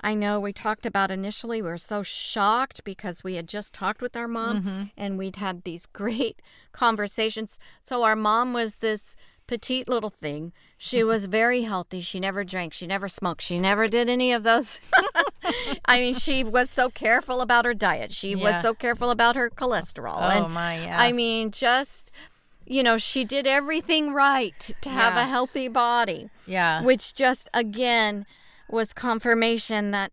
I 0.04 0.16
know 0.16 0.40
we 0.40 0.52
talked 0.52 0.86
about 0.86 1.12
initially, 1.12 1.62
we 1.62 1.70
were 1.70 1.78
so 1.78 2.02
shocked 2.04 2.84
because 2.84 3.24
we 3.24 3.36
had 3.36 3.48
just 3.48 3.74
talked 3.74 4.02
with 4.02 4.16
our 4.18 4.28
mom 4.28 4.58
Mm-hmm. 4.62 4.84
and 4.98 5.18
we'd 5.18 5.36
had 5.36 5.64
these 5.64 5.86
great 5.94 6.42
conversations. 6.72 7.60
So 7.84 8.04
our 8.04 8.16
mom 8.16 8.52
was 8.54 8.78
this 8.78 9.16
petite 9.48 9.88
little 9.88 10.10
thing. 10.10 10.54
She 10.78 11.04
was 11.04 11.26
very 11.28 11.62
healthy. 11.64 12.02
She 12.02 12.20
never 12.20 12.44
drank, 12.44 12.74
she 12.74 12.88
never 12.88 13.08
smoked, 13.10 13.42
she 13.44 13.60
never 13.60 13.88
did 13.88 14.10
any 14.10 14.32
of 14.34 14.42
those. 14.44 14.80
I 15.86 16.00
mean, 16.00 16.14
she 16.14 16.44
was 16.44 16.70
so 16.70 16.90
careful 16.90 17.42
about 17.42 17.66
her 17.66 17.74
diet. 17.74 18.12
She 18.12 18.36
was 18.36 18.62
so 18.62 18.74
careful 18.74 19.10
about 19.10 19.36
her 19.36 19.50
cholesterol. 19.50 20.18
Oh 20.18 20.46
and 20.46 20.54
my, 20.54 20.84
yeah. 20.84 21.00
I 21.00 21.12
mean, 21.12 21.52
just 21.52 22.12
you 22.66 22.84
know, 22.84 22.98
she 22.98 23.26
did 23.26 23.48
everything 23.48 24.14
right 24.14 24.72
to 24.82 24.90
have 24.90 25.18
a 25.18 25.26
healthy 25.26 25.68
body 25.68 26.30
yeah. 26.46 26.82
which 26.82 27.14
just 27.14 27.50
again 27.54 28.26
was 28.70 28.94
confirmation 28.94 29.92
that 29.92 30.12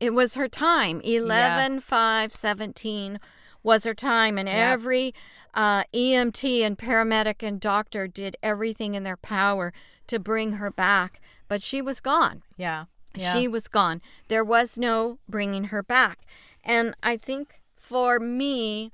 it 0.00 0.12
was 0.12 0.34
her 0.34 0.48
time 0.48 1.00
11 1.02 1.80
5 1.80 2.32
17 2.32 3.20
was 3.62 3.84
her 3.84 3.94
time 3.94 4.36
and 4.36 4.48
Yep. 4.48 4.56
every 4.56 5.14
uh, 5.54 5.84
emt 5.94 6.44
and 6.44 6.76
paramedic 6.76 7.42
and 7.42 7.60
doctor 7.60 8.06
did 8.06 8.36
everything 8.42 8.94
in 8.94 9.04
their 9.04 9.16
power 9.16 9.72
to 10.06 10.18
bring 10.18 10.54
her 10.54 10.70
back 10.70 11.22
but 11.48 11.62
she 11.62 11.80
was 11.80 12.00
gone 12.00 12.42
yeah. 12.56 12.84
Yeah. 13.16 13.32
she 13.32 13.48
was 13.48 13.68
gone 13.68 14.00
there 14.28 14.44
was 14.44 14.78
no 14.78 15.18
bringing 15.28 15.64
her 15.64 15.82
back 15.82 16.20
and 16.64 16.94
i 17.02 17.16
think 17.16 17.60
for 17.74 18.18
me 18.18 18.90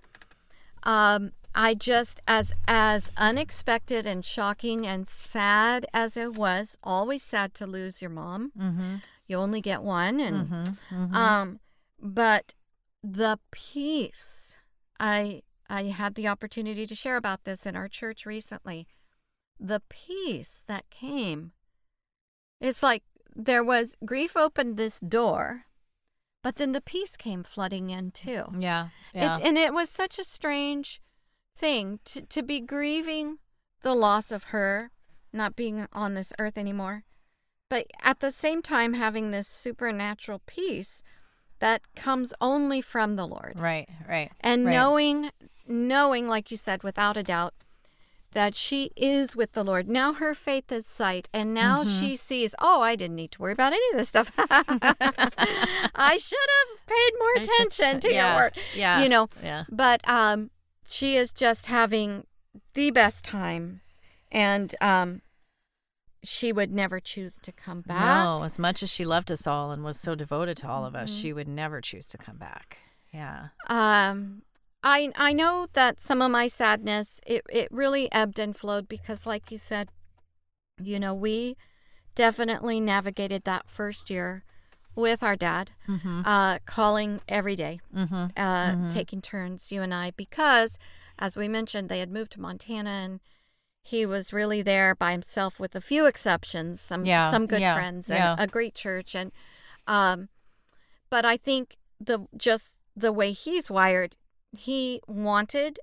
um, 0.83 1.33
i 1.55 1.75
just 1.75 2.21
as 2.27 2.53
as 2.69 3.11
unexpected 3.17 4.07
and 4.07 4.25
shocking 4.25 4.87
and 4.87 5.07
sad 5.09 5.87
as 5.93 6.17
it 6.17 6.35
was 6.35 6.77
always 6.83 7.23
sad 7.23 7.55
to 7.55 7.67
lose 7.67 8.01
your 8.03 8.11
mom 8.11 8.53
mm-hmm. 8.59 8.97
you 9.27 9.37
only 9.37 9.61
get 9.61 9.83
one 9.83 10.21
and 10.21 10.49
Mm-hmm. 10.91 11.15
um 11.15 11.61
but 12.01 12.55
the 13.03 13.39
peace 13.51 14.57
i 14.99 15.43
i 15.69 15.85
had 15.85 16.15
the 16.15 16.29
opportunity 16.29 16.87
to 16.87 16.95
share 16.95 17.17
about 17.17 17.45
this 17.45 17.65
in 17.67 17.75
our 17.77 17.89
church 17.89 18.27
recently 18.27 18.87
the 19.59 19.81
peace 19.89 20.63
that 20.67 20.89
came 20.91 21.53
it's 22.61 22.83
like 22.83 23.03
there 23.45 23.65
was 23.65 23.97
grief 24.05 24.37
opened 24.37 24.77
this 24.77 25.01
door 25.01 25.65
but 26.43 26.57
then 26.57 26.73
the 26.73 26.81
peace 26.81 27.17
came 27.17 27.43
flooding 27.43 27.91
in 27.91 28.11
too 28.11 28.45
yeah. 28.59 28.89
Yeah. 29.15 29.39
it, 29.39 29.47
and 29.47 29.59
it 29.59 29.75
was 29.75 29.91
such 29.91 30.19
a 30.19 30.25
strange 30.25 31.01
thing 31.57 32.01
to, 32.07 32.23
to 32.23 32.43
be 32.43 32.61
grieving 32.61 33.39
the 33.83 33.95
loss 33.95 34.31
of 34.33 34.45
her 34.45 34.91
not 35.33 35.57
being 35.57 35.87
on 35.93 36.15
this 36.15 36.33
earth 36.39 36.59
anymore, 36.59 37.05
but 37.69 37.87
at 38.03 38.21
the 38.21 38.31
same 38.31 38.63
time 38.63 38.95
having 38.95 39.31
this 39.31 39.47
supernatural 39.47 40.43
peace 40.47 41.03
that 41.61 41.83
comes 41.95 42.33
only 42.41 42.81
from 42.81 43.17
the 43.17 43.27
Lord. 43.27 43.55
right. 43.59 43.89
Right. 44.09 44.33
And 44.41 44.65
right. 44.65 44.73
knowing, 44.73 45.31
knowing, 45.67 46.27
like 46.27 46.51
you 46.51 46.57
said, 46.57 46.83
without 46.83 47.17
a 47.17 47.23
doubt, 47.23 47.55
that 48.33 48.55
she 48.55 48.91
is 48.97 49.35
with 49.35 49.53
the 49.53 49.65
Lord. 49.65 49.89
Now 49.89 50.13
her 50.15 50.35
faith 50.35 50.71
is 50.73 50.87
sight, 50.87 51.29
and 51.33 51.53
now 51.55 51.83
Mm-hmm. 51.83 52.01
she 52.01 52.17
sees, 52.17 52.55
oh, 52.61 52.81
I 52.83 52.97
didn't 52.97 53.17
need 53.17 53.33
to 53.33 53.43
worry 53.43 53.53
about 53.53 53.73
any 53.73 53.83
of 53.93 53.99
this 53.99 54.09
stuff. 54.09 54.31
I 54.39 56.19
should 56.19 56.49
have 56.59 56.87
paid 56.87 57.13
more 57.19 57.35
attention 57.43 58.01
to 58.01 58.13
yeah, 58.13 58.33
your 58.35 58.43
work. 58.45 58.55
Yeah. 58.75 59.03
You 59.03 59.09
know, 59.09 59.29
Yeah. 59.43 59.65
but 59.71 60.07
um, 60.09 60.51
she 60.89 61.17
is 61.17 61.33
just 61.33 61.67
having 61.67 62.27
the 62.75 62.91
best 62.91 63.25
time, 63.25 63.81
and 64.31 64.75
um, 64.81 65.23
she 66.23 66.53
would 66.53 66.71
never 66.73 67.01
choose 67.01 67.39
to 67.43 67.53
come 67.53 67.81
back. 67.83 68.25
No, 68.25 68.43
as 68.45 68.59
much 68.59 68.83
as 68.83 68.91
she 68.91 69.05
loved 69.05 69.31
us 69.33 69.47
all 69.47 69.71
and 69.73 69.83
was 69.85 69.99
so 69.99 70.15
devoted 70.15 70.57
to 70.59 70.69
all 70.69 70.85
of 70.85 70.95
us, 70.95 71.11
Mm-hmm. 71.11 71.21
she 71.23 71.33
would 71.33 71.49
never 71.49 71.81
choose 71.81 72.07
to 72.07 72.19
come 72.19 72.37
back. 72.37 72.79
Yeah. 73.13 73.49
Um, 73.69 74.43
I 74.83 75.11
I 75.17 75.33
know 75.33 75.67
that 75.75 76.01
some 76.01 76.23
of 76.23 76.31
my 76.31 76.49
sadness 76.49 77.21
it 77.27 77.43
it 77.51 77.69
really 77.71 78.11
ebbed 78.13 78.39
and 78.39 78.57
flowed 78.57 78.89
because, 78.89 79.27
like 79.27 79.51
you 79.51 79.59
said, 79.59 79.89
you 80.83 80.99
know, 80.99 81.15
we 81.15 81.57
definitely 82.15 82.81
navigated 82.81 83.45
that 83.45 83.69
first 83.69 84.11
year 84.11 84.45
with 84.95 85.23
our 85.23 85.37
dad, 85.37 85.71
Mm-hmm. 85.89 86.23
uh, 86.25 86.59
calling 86.67 87.21
every 87.29 87.57
day, 87.57 87.81
Mm-hmm. 87.95 88.27
uh, 88.37 88.91
taking 88.91 89.21
turns, 89.23 89.71
you 89.71 89.83
and 89.83 89.95
I, 89.95 90.11
because 90.17 90.79
as 91.19 91.37
we 91.37 91.49
mentioned, 91.49 91.89
they 91.89 92.01
had 92.01 92.11
moved 92.11 92.33
to 92.33 92.41
Montana 92.41 92.91
and 92.91 93.21
he 93.83 94.05
was 94.07 94.33
really 94.33 94.63
there 94.63 94.95
by 94.95 95.13
himself 95.13 95.61
with 95.61 95.75
a 95.75 95.81
few 95.81 96.07
exceptions, 96.07 96.81
some 96.81 97.05
Yeah, 97.05 97.31
some 97.31 97.47
good 97.47 97.61
yeah, 97.61 97.75
friends 97.75 98.11
and 98.11 98.19
yeah. 98.19 98.37
a 98.39 98.47
great 98.47 98.75
church 98.75 99.15
and 99.15 99.33
um 99.87 100.29
but 101.11 101.25
I 101.25 101.37
think 101.37 101.77
the 101.99 102.27
just 102.37 102.71
the 102.97 103.13
way 103.13 103.33
he's 103.33 103.71
wired, 103.71 104.17
he 104.53 105.01
wanted 105.07 105.79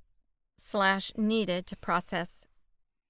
slash 0.57 1.11
needed 1.15 1.65
to 1.67 1.75
process 1.75 2.45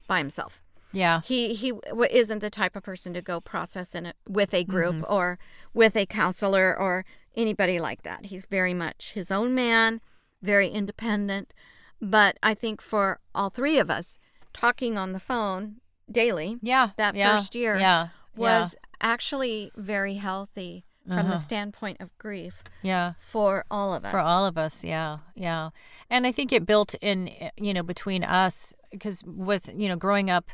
by 0.08 0.18
himself. 0.20 0.62
Yeah. 0.92 1.22
He 1.24 1.54
he 1.54 1.72
w- 1.72 2.08
isn't 2.10 2.40
the 2.40 2.50
type 2.50 2.76
of 2.76 2.84
person 2.84 3.14
to 3.14 3.22
go 3.22 3.40
process 3.42 3.94
in 3.94 4.06
it 4.06 4.16
with 4.28 4.54
a 4.54 4.64
group 4.64 4.96
Mm-hmm. 4.96 5.14
or 5.14 5.38
with 5.74 5.96
a 5.96 6.06
counselor 6.06 6.78
or 6.78 7.06
anybody 7.36 7.80
like 7.80 8.04
that. 8.04 8.28
He's 8.28 8.46
very 8.46 8.74
much 8.74 9.12
his 9.14 9.32
own 9.32 9.54
man, 9.54 10.02
very 10.42 10.70
independent. 10.70 11.54
But 12.02 12.38
I 12.42 12.54
think 12.54 12.82
for 12.82 13.20
all 13.36 13.50
three 13.50 13.78
of 13.80 13.90
us, 13.90 14.18
talking 14.54 14.98
on 14.98 15.12
the 15.14 15.20
phone 15.20 15.78
daily 16.10 16.58
Yeah. 16.62 16.92
that 16.98 17.16
yeah, 17.16 17.36
first 17.38 17.54
year 17.56 17.78
Yeah. 17.78 18.10
was 18.36 18.76
actually 19.02 19.72
very 19.76 20.16
healthy 20.16 20.86
from 21.08 21.16
the 21.28 21.34
Uh-huh. 21.34 21.38
standpoint 21.38 21.98
of 22.02 22.16
grief 22.18 22.64
Yeah. 22.82 23.14
for 23.20 23.64
all 23.72 23.94
of 23.94 24.04
us. 24.06 24.12
For 24.12 24.20
all 24.20 24.46
of 24.46 24.58
us, 24.58 24.84
yeah, 24.84 25.20
yeah. 25.36 25.70
And 26.10 26.28
I 26.28 26.32
think 26.32 26.52
it 26.52 26.66
built 26.66 26.94
in, 27.02 27.32
you 27.58 27.74
know, 27.74 27.84
between 27.84 28.24
us, 28.24 28.74
because 28.92 29.24
with, 29.26 29.70
you 29.76 29.88
know, 29.88 29.96
growing 29.96 30.30
up 30.30 30.52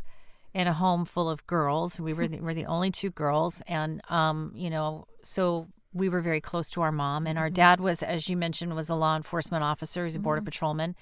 in 0.54 0.68
a 0.68 0.74
home 0.74 1.06
full 1.06 1.30
of 1.30 1.46
girls, 1.48 2.00
we 2.00 2.14
were 2.14 2.28
the, 2.28 2.40
we're 2.42 2.54
the 2.54 2.66
only 2.68 2.92
two 2.92 3.10
girls, 3.10 3.62
and, 3.68 4.02
um, 4.12 4.52
you 4.56 4.70
know, 4.70 5.08
so 5.24 5.68
we 5.94 6.10
were 6.10 6.22
very 6.22 6.42
close 6.42 6.70
to 6.72 6.82
our 6.82 6.92
mom, 6.92 7.26
and 7.28 7.38
our 7.38 7.50
dad 7.50 7.80
was, 7.80 8.02
as 8.04 8.28
you 8.30 8.36
mentioned, 8.38 8.76
was 8.76 8.90
a 8.90 8.96
law 8.96 9.16
enforcement 9.16 9.64
officer. 9.64 10.06
He's 10.06 10.16
a 10.16 10.20
border 10.20 10.42
patrolman, 10.42 10.96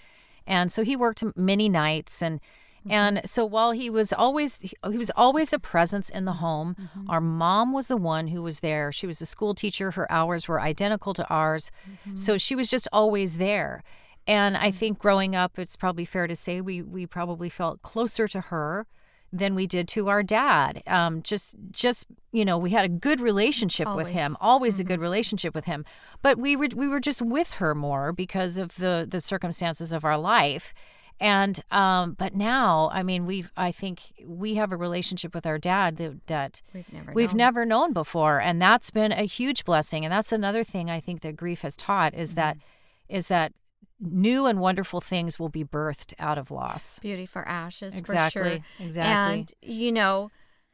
and 0.45 0.71
so 0.71 0.83
he 0.83 0.95
worked 0.95 1.23
many 1.35 1.69
nights 1.69 2.21
and. 2.21 2.39
Mm-hmm. 2.81 2.91
And 2.91 3.21
so 3.25 3.45
while 3.45 3.71
he 3.71 3.89
was 3.89 4.11
always 4.11 4.57
he 4.61 4.97
was 4.97 5.11
always 5.15 5.53
a 5.53 5.59
presence 5.59 6.09
in 6.09 6.25
the 6.25 6.33
home, 6.33 6.75
mm-hmm. 6.79 7.09
our 7.09 7.21
mom 7.21 7.73
was 7.73 7.87
the 7.87 7.97
one 7.97 8.27
who 8.27 8.41
was 8.41 8.59
there. 8.59 8.91
She 8.91 9.07
was 9.07 9.21
a 9.21 9.25
school 9.25 9.53
teacher. 9.53 9.91
Her 9.91 10.11
hours 10.11 10.47
were 10.47 10.59
identical 10.59 11.13
to 11.13 11.27
ours. 11.27 11.71
Mm-hmm. 11.89 12.15
So 12.15 12.37
she 12.37 12.55
was 12.55 12.69
just 12.69 12.87
always 12.91 13.37
there. 13.37 13.83
And 14.27 14.55
I 14.57 14.71
think 14.71 14.99
growing 14.99 15.35
up, 15.35 15.57
it's 15.57 15.75
probably 15.75 16.05
fair 16.05 16.27
to 16.27 16.35
say 16.35 16.61
we 16.61 16.81
we 16.81 17.05
probably 17.05 17.49
felt 17.49 17.81
closer 17.81 18.27
to 18.29 18.41
her 18.41 18.87
than 19.33 19.55
we 19.55 19.65
did 19.65 19.87
to 19.87 20.09
our 20.09 20.23
dad. 20.23 20.83
Um, 20.87 21.21
just 21.21 21.55
just 21.71 22.07
you 22.31 22.45
know, 22.45 22.57
we 22.57 22.71
had 22.71 22.85
a 22.85 22.89
good 22.89 23.19
relationship 23.19 23.93
with 23.95 24.09
him, 24.09 24.37
always 24.39 24.79
a 24.79 24.83
good 24.83 24.99
relationship 24.99 25.53
with 25.53 25.65
him. 25.65 25.85
But 26.21 26.37
we 26.37 26.55
were 26.55 26.69
we 26.75 26.87
were 26.87 26.99
just 26.99 27.21
with 27.21 27.53
her 27.53 27.73
more 27.73 28.11
because 28.11 28.57
of 28.57 28.75
the 28.75 29.07
the 29.09 29.21
circumstances 29.21 29.91
of 29.91 30.03
our 30.03 30.17
life. 30.17 30.73
And 31.21 31.63
um, 31.71 32.13
but 32.17 32.33
now, 32.35 32.89
I 32.91 33.03
mean, 33.03 33.25
we've 33.27 33.51
I 33.55 33.71
think 33.71 34.01
we 34.25 34.55
have 34.55 34.71
a 34.71 34.75
relationship 34.75 35.35
with 35.35 35.45
our 35.45 35.59
dad 35.59 35.97
that, 35.97 36.25
that 36.25 36.61
We've 36.73 36.91
never 36.91 37.13
we've 37.13 37.29
known. 37.29 37.37
never 37.37 37.65
known 37.65 37.93
before, 37.93 38.41
and 38.41 38.59
that's 38.59 38.89
been 38.89 39.11
a 39.11 39.23
huge 39.25 39.63
blessing. 39.63 40.03
And 40.03 40.11
that's 40.11 40.31
another 40.31 40.63
thing 40.63 40.89
I 40.89 40.99
think 40.99 41.21
that 41.21 41.35
grief 41.35 41.61
has 41.61 41.75
taught 41.77 42.13
is 42.15 42.33
that 42.33 42.57
Mm-hmm. 42.57 43.15
is 43.17 43.27
that 43.27 43.53
new 43.99 44.47
and 44.47 44.59
wonderful 44.59 44.99
things 44.99 45.37
will 45.37 45.49
be 45.49 45.63
birthed 45.63 46.13
out 46.17 46.39
of 46.39 46.49
loss. 46.49 46.97
beauty 46.99 47.27
for 47.27 47.47
ashes 47.47 47.95
Exactly, 47.95 48.41
for 48.41 48.49
sure. 48.79 48.85
exactly. 48.87 49.13
And 49.39 49.53
you 49.61 49.91
know, 49.91 50.31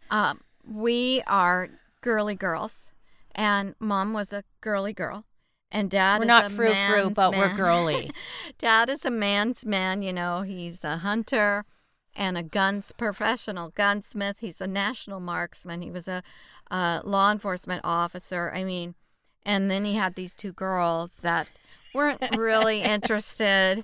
um, 0.09 0.39
we 0.65 1.21
are 1.27 1.67
girly 1.99 2.35
girls, 2.35 2.93
and 3.35 3.75
mom 3.79 4.13
was 4.13 4.31
a 4.31 4.43
girly 4.61 4.93
girl, 4.93 5.25
and 5.71 5.89
dad 5.89 6.19
We're 6.19 6.25
is 6.25 6.27
not 6.27 6.45
a 6.45 6.49
frou 6.49 6.73
frou, 6.73 7.09
but 7.09 7.35
we're 7.35 7.53
girly. 7.53 8.11
dad 8.57 8.89
is 8.89 9.05
a 9.05 9.11
man's 9.11 9.65
man. 9.65 10.01
You 10.01 10.13
know, 10.13 10.41
he's 10.41 10.83
a 10.83 10.97
hunter 10.97 11.65
and 12.15 12.37
a 12.37 12.43
guns 12.43 12.91
professional 12.97 13.69
gunsmith. 13.69 14.37
He's 14.39 14.61
a 14.61 14.67
national 14.67 15.19
marksman. 15.19 15.81
He 15.81 15.91
was 15.91 16.07
a 16.07 16.23
uh, 16.71 17.01
law 17.03 17.31
enforcement 17.31 17.81
officer. 17.83 18.51
I 18.53 18.63
mean, 18.63 18.95
and 19.45 19.69
then 19.69 19.85
he 19.85 19.95
had 19.95 20.15
these 20.15 20.35
two 20.35 20.53
girls 20.53 21.17
that 21.17 21.47
weren't 21.93 22.37
really 22.37 22.81
interested 22.83 23.83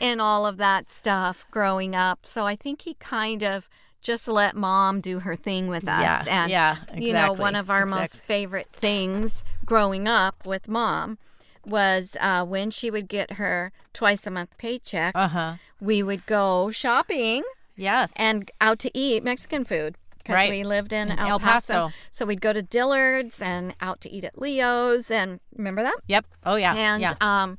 in 0.00 0.20
all 0.20 0.46
of 0.46 0.56
that 0.58 0.90
stuff 0.90 1.44
growing 1.50 1.94
up. 1.94 2.20
So 2.22 2.46
I 2.46 2.56
think 2.56 2.82
he 2.82 2.94
kind 2.94 3.42
of 3.42 3.68
just 4.00 4.28
let 4.28 4.54
mom 4.54 5.00
do 5.00 5.20
her 5.20 5.34
thing 5.34 5.68
with 5.68 5.88
us. 5.88 6.02
Yeah, 6.02 6.24
and 6.28 6.50
yeah, 6.50 6.76
you 6.94 7.12
know, 7.12 7.32
one 7.32 7.54
of 7.54 7.70
our 7.70 7.86
most 7.86 8.18
favorite 8.18 8.68
things 8.72 9.44
growing 9.64 10.06
up 10.08 10.46
with 10.46 10.68
mom 10.68 11.18
was 11.66 12.16
uh, 12.20 12.44
when 12.44 12.70
she 12.70 12.90
would 12.90 13.08
get 13.08 13.32
her 13.34 13.72
twice 13.92 14.26
a 14.26 14.30
month 14.30 14.50
paychecks. 14.58 15.12
Uh-huh. 15.14 15.54
We 15.80 16.02
would 16.02 16.26
go 16.26 16.70
shopping 16.70 17.42
Yes. 17.76 18.12
and 18.18 18.50
out 18.60 18.78
to 18.80 18.90
eat 18.96 19.24
Mexican 19.24 19.64
food 19.64 19.96
because 20.18 20.34
Right. 20.34 20.50
we 20.50 20.62
lived 20.64 20.92
in 20.92 21.10
In 21.10 21.18
El, 21.18 21.28
El 21.28 21.40
Paso. 21.40 21.72
Paso. 21.88 21.92
So 22.10 22.26
we'd 22.26 22.40
go 22.40 22.52
to 22.52 22.62
Dillard's 22.62 23.40
and 23.42 23.74
out 23.80 24.00
to 24.02 24.10
eat 24.10 24.24
at 24.24 24.38
Leo's, 24.38 25.10
and 25.10 25.40
remember 25.56 25.82
that? 25.82 25.96
Yep. 26.06 26.26
Oh 26.44 26.56
yeah. 26.56 26.74
and 26.74 27.00
yeah. 27.02 27.14
um 27.20 27.58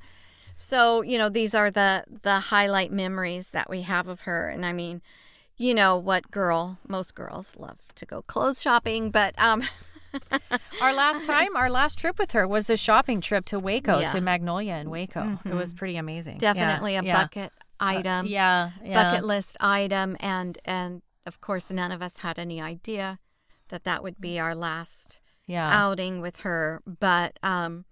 so 0.58 1.02
you 1.02 1.18
know 1.18 1.28
these 1.30 1.54
are 1.54 1.70
the 1.70 2.06
the 2.22 2.40
highlight 2.40 2.92
memories 2.92 3.50
that 3.50 3.70
we 3.70 3.82
have 3.82 4.08
of 4.08 4.22
her 4.22 4.48
and 4.48 4.66
i 4.66 4.72
mean 4.72 5.02
you 5.58 5.74
know 5.74 5.98
what 5.98 6.32
girl 6.32 6.80
most 6.88 7.14
girls 7.14 7.54
love 7.58 7.78
to 7.96 8.06
go 8.06 8.22
clothes 8.22 8.62
shopping 8.62 9.12
but 9.12 9.36
um 9.38 9.62
Our 10.82 10.94
last 10.94 11.26
time, 11.34 11.56
our 11.56 11.70
last 11.70 11.98
trip 12.00 12.18
with 12.20 12.32
her 12.32 12.48
was 12.48 12.70
a 12.70 12.78
shopping 12.78 13.22
trip 13.22 13.46
to 13.46 13.60
Waco, 13.60 14.00
Yeah. 14.00 14.08
Mm-hmm. 14.08 14.16
to 14.18 14.22
Magnolia 14.22 14.76
in 14.76 14.90
Waco. 14.90 15.40
It 15.46 15.54
was 15.54 15.74
pretty 15.74 15.98
amazing. 15.98 16.40
Yeah, 16.42 16.54
definitely 16.54 16.96
a 16.96 17.04
yeah. 17.04 17.18
Uh, 17.18 17.22
bucket 17.24 17.52
item 17.80 18.26
Yeah, 18.28 18.72
yeah. 18.84 19.04
bucket 19.12 19.26
list 19.26 19.58
item 19.60 20.16
and 20.22 20.58
and 20.64 21.02
of 21.26 21.42
course 21.42 21.70
none 21.70 21.92
of 21.92 22.02
us 22.02 22.20
had 22.20 22.40
any 22.40 22.62
idea 22.62 23.20
that 23.70 23.84
that 23.84 24.02
would 24.02 24.22
be 24.22 24.40
our 24.40 24.56
last 24.56 25.20
yeah. 25.46 25.70
outing 25.74 26.22
with 26.22 26.38
her 26.38 26.82
but 26.86 27.38
um 27.44 27.84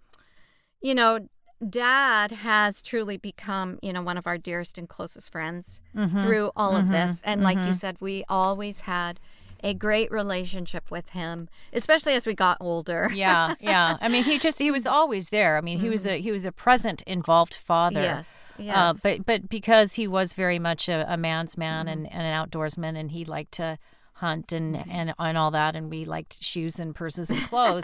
you 0.81 0.95
know 0.95 1.27
dad 1.69 2.31
has 2.31 2.81
truly 2.81 3.17
become 3.17 3.77
you 3.81 3.91
know 3.91 4.01
one 4.01 4.17
of 4.17 4.25
our 4.25 4.38
dearest 4.38 4.77
and 4.77 4.88
closest 4.88 5.29
friends 5.31 5.81
Mhm. 5.93 6.21
through 6.21 6.51
all 6.55 6.75
of 6.77 6.86
Mhm. 6.86 6.91
this 6.91 7.21
and 7.25 7.41
like 7.43 7.57
you 7.57 7.71
Mhm. 7.73 7.75
said 7.75 7.97
we 7.99 8.23
always 8.29 8.81
had 8.81 9.19
a 9.63 9.73
great 9.73 10.12
relationship 10.12 10.91
with 10.91 11.10
him 11.12 11.47
especially 11.71 12.13
as 12.13 12.26
we 12.28 12.34
got 12.36 12.58
older 12.60 13.10
yeah, 13.15 13.56
yeah. 13.62 13.97
I 14.02 14.08
mean, 14.10 14.23
he 14.26 14.38
just 14.38 14.60
he 14.60 14.69
was 14.71 14.86
always 14.86 15.30
there. 15.30 15.58
I 15.58 15.62
mean, 15.62 15.80
he 15.80 15.89
was 15.89 16.06
a 16.06 16.19
he 16.21 16.32
was 16.32 16.45
a 16.45 16.52
present, 16.52 17.02
involved 17.08 17.54
father. 17.56 18.02
Mm-hmm. 18.02 18.17
yes 18.19 18.49
yes 18.58 18.76
Uh, 18.78 18.93
but 19.02 19.26
but 19.26 19.49
because 19.49 19.93
he 19.93 20.08
was 20.08 20.34
very 20.36 20.60
much 20.60 20.89
a, 20.89 21.06
a 21.12 21.17
man's 21.17 21.58
man 21.58 21.86
Mm-hmm. 21.86 21.93
and, 22.06 22.13
and 22.13 22.23
an 22.23 22.34
outdoorsman, 22.49 22.97
and 22.99 23.12
he 23.12 23.23
liked 23.26 23.54
to 23.54 23.78
hunt 24.17 24.52
and, 24.52 24.76
and 24.89 25.13
and 25.17 25.38
all 25.38 25.52
that, 25.52 25.76
and 25.76 25.89
we 25.89 26.06
liked 26.06 26.43
shoes 26.43 26.80
and 26.80 26.93
purses 26.93 27.30
and 27.32 27.41
clothes. 27.49 27.84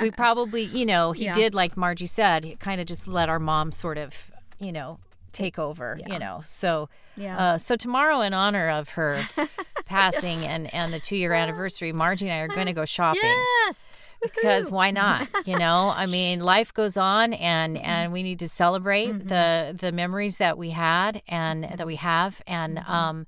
we 0.00 0.10
probably, 0.24 0.62
you 0.62 0.86
know, 0.86 1.12
he 1.12 1.24
Yeah. 1.24 1.34
did 1.34 1.54
like 1.54 1.74
Marjie 1.76 2.08
said, 2.08 2.56
kind 2.60 2.80
of 2.80 2.86
just 2.86 3.06
let 3.06 3.28
our 3.28 3.38
mom 3.38 3.70
sort 3.72 3.98
of, 3.98 4.30
you 4.58 4.72
know, 4.72 4.98
take 5.36 5.58
over. 5.58 5.98
You 6.06 6.18
know, 6.18 6.42
so 6.44 6.88
yeah. 7.16 7.38
uh, 7.38 7.58
so 7.58 7.76
tomorrow, 7.76 8.20
in 8.20 8.34
honor 8.34 8.68
of 8.68 8.90
her 8.90 9.28
passing 9.86 10.44
and 10.44 10.72
and 10.74 10.92
the 10.92 11.00
two 11.00 11.16
year 11.16 11.32
anniversary, 11.32 11.92
Marjie 11.92 12.22
and 12.22 12.32
I 12.32 12.38
are 12.38 12.48
going 12.48 12.66
to 12.66 12.72
go 12.72 12.84
shopping. 12.98 13.20
Yes! 13.22 13.86
Because 14.22 14.70
why 14.70 14.90
not 14.90 15.28
you 15.46 15.58
know? 15.64 15.92
I 15.94 16.06
mean 16.06 16.40
life 16.40 16.72
goes 16.72 16.96
on 16.96 17.34
and 17.34 17.76
and 17.76 18.12
we 18.12 18.22
need 18.22 18.38
to 18.40 18.48
celebrate 18.48 19.28
the 19.28 19.76
the 19.78 19.92
memories 19.92 20.38
that 20.38 20.56
we 20.56 20.70
had 20.70 21.22
and 21.28 21.64
that 21.64 21.86
we 21.86 21.96
have 21.96 22.40
and 22.46 22.78
um 22.78 23.26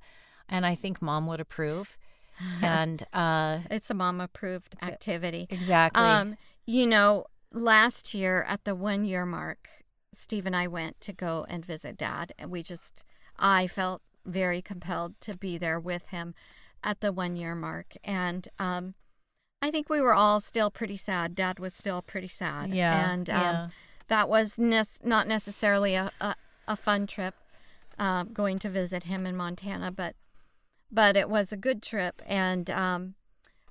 and 0.49 0.65
i 0.65 0.73
think 0.75 1.01
mom 1.01 1.27
would 1.27 1.39
approve. 1.39 1.97
And 2.61 3.03
uh 3.13 3.59
it's 3.69 3.89
a 3.89 3.93
mom 3.93 4.19
approved 4.19 4.75
activity. 4.81 5.47
Exactly. 5.49 6.03
Um, 6.03 6.37
you 6.65 6.87
know, 6.87 7.25
last 7.51 8.13
year 8.13 8.43
at 8.47 8.63
the 8.63 8.73
one 8.75 9.05
year 9.05 9.25
mark, 9.25 9.69
Steve 10.13 10.45
and 10.45 10.55
I 10.55 10.67
went 10.67 10.99
to 11.01 11.13
go 11.13 11.45
and 11.49 11.65
visit 11.65 11.97
dad, 11.97 12.33
and 12.37 12.51
we 12.51 12.63
just, 12.63 13.03
I 13.37 13.67
felt 13.67 14.01
very 14.25 14.61
compelled 14.61 15.19
to 15.21 15.35
be 15.35 15.57
there 15.57 15.79
with 15.79 16.07
him 16.07 16.33
at 16.83 17.01
the 17.01 17.11
one 17.11 17.35
year 17.35 17.55
mark. 17.55 17.95
And 18.03 18.47
um, 18.57 18.95
I 19.61 19.71
think 19.71 19.89
we 19.89 20.01
were 20.01 20.13
all 20.13 20.39
still 20.39 20.69
pretty 20.71 20.97
sad. 20.97 21.35
Dad 21.35 21.59
was 21.59 21.73
still 21.73 22.01
pretty 22.01 22.27
sad. 22.27 22.69
yeah 22.69 23.11
And 23.11 23.29
um, 23.29 23.41
yeah 23.41 23.69
that 24.09 24.27
was 24.27 24.59
nes- 24.59 24.99
not 25.03 25.27
necessarily 25.27 25.95
a, 25.95 26.11
a, 26.19 26.35
a 26.67 26.75
fun 26.75 27.07
trip 27.07 27.35
um, 27.97 28.33
going 28.33 28.59
to 28.59 28.69
visit 28.69 29.03
him 29.03 29.25
in 29.25 29.37
Montana, 29.37 29.91
but 29.91 30.15
but 30.91 31.15
it 31.15 31.29
was 31.29 31.53
a 31.53 31.57
good 31.57 31.81
trip. 31.81 32.21
And 32.25 32.69
um, 32.69 33.13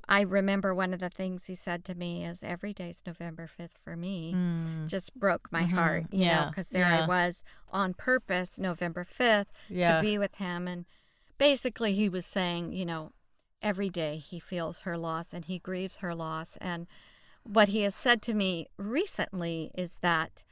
I 0.08 0.22
remember 0.22 0.74
one 0.74 0.94
of 0.94 1.00
the 1.00 1.10
things 1.10 1.46
he 1.46 1.54
said 1.54 1.84
to 1.84 1.94
me 1.94 2.24
is 2.24 2.42
every 2.42 2.72
day's 2.72 3.02
November 3.06 3.46
5th 3.46 3.76
for 3.84 3.94
me. 3.96 4.32
Mm, 4.34 4.86
Just 4.88 5.14
broke 5.14 5.52
my 5.52 5.64
Mhm. 5.64 5.70
heart, 5.74 6.04
you 6.10 6.20
know, 6.20 6.24
Yeah, 6.24 6.46
because 6.48 6.68
there 6.70 6.86
I 6.86 7.06
was 7.06 7.42
on 7.70 7.92
purpose 7.94 8.58
November 8.58 9.04
5th 9.04 9.52
yeah 9.68 9.96
to 9.96 10.00
be 10.02 10.16
with 10.16 10.36
him. 10.36 10.66
And 10.66 10.86
basically, 11.36 11.94
he 11.94 12.08
was 12.08 12.24
saying, 12.24 12.72
you 12.72 12.86
know, 12.86 13.12
every 13.60 13.90
day 13.90 14.16
he 14.16 14.40
feels 14.40 14.82
her 14.82 14.96
loss 14.96 15.34
and 15.34 15.44
he 15.44 15.58
grieves 15.58 15.98
her 15.98 16.14
loss. 16.14 16.56
And 16.58 16.86
what 17.42 17.68
he 17.68 17.82
has 17.82 17.94
said 17.94 18.22
to 18.22 18.34
me 18.34 18.68
recently 18.78 19.70
is 19.74 19.96
that 20.00 20.42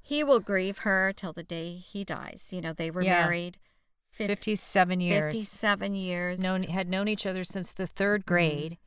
he 0.00 0.22
will 0.22 0.40
grieve 0.40 0.78
her 0.78 1.12
till 1.12 1.32
the 1.32 1.42
day 1.42 1.76
he 1.76 2.04
dies. 2.04 2.48
You 2.52 2.60
know, 2.60 2.72
they 2.72 2.90
were 2.90 3.02
Yeah. 3.02 3.22
married 3.22 3.58
fif- 4.10 4.28
57 4.28 5.00
years 5.00 5.34
57 5.34 5.94
years. 5.96 6.38
known 6.38 6.62
had 6.64 6.88
known 6.88 7.08
each 7.08 7.26
other 7.26 7.42
since 7.42 7.72
the 7.72 7.86
third 7.86 8.24
grade 8.26 8.78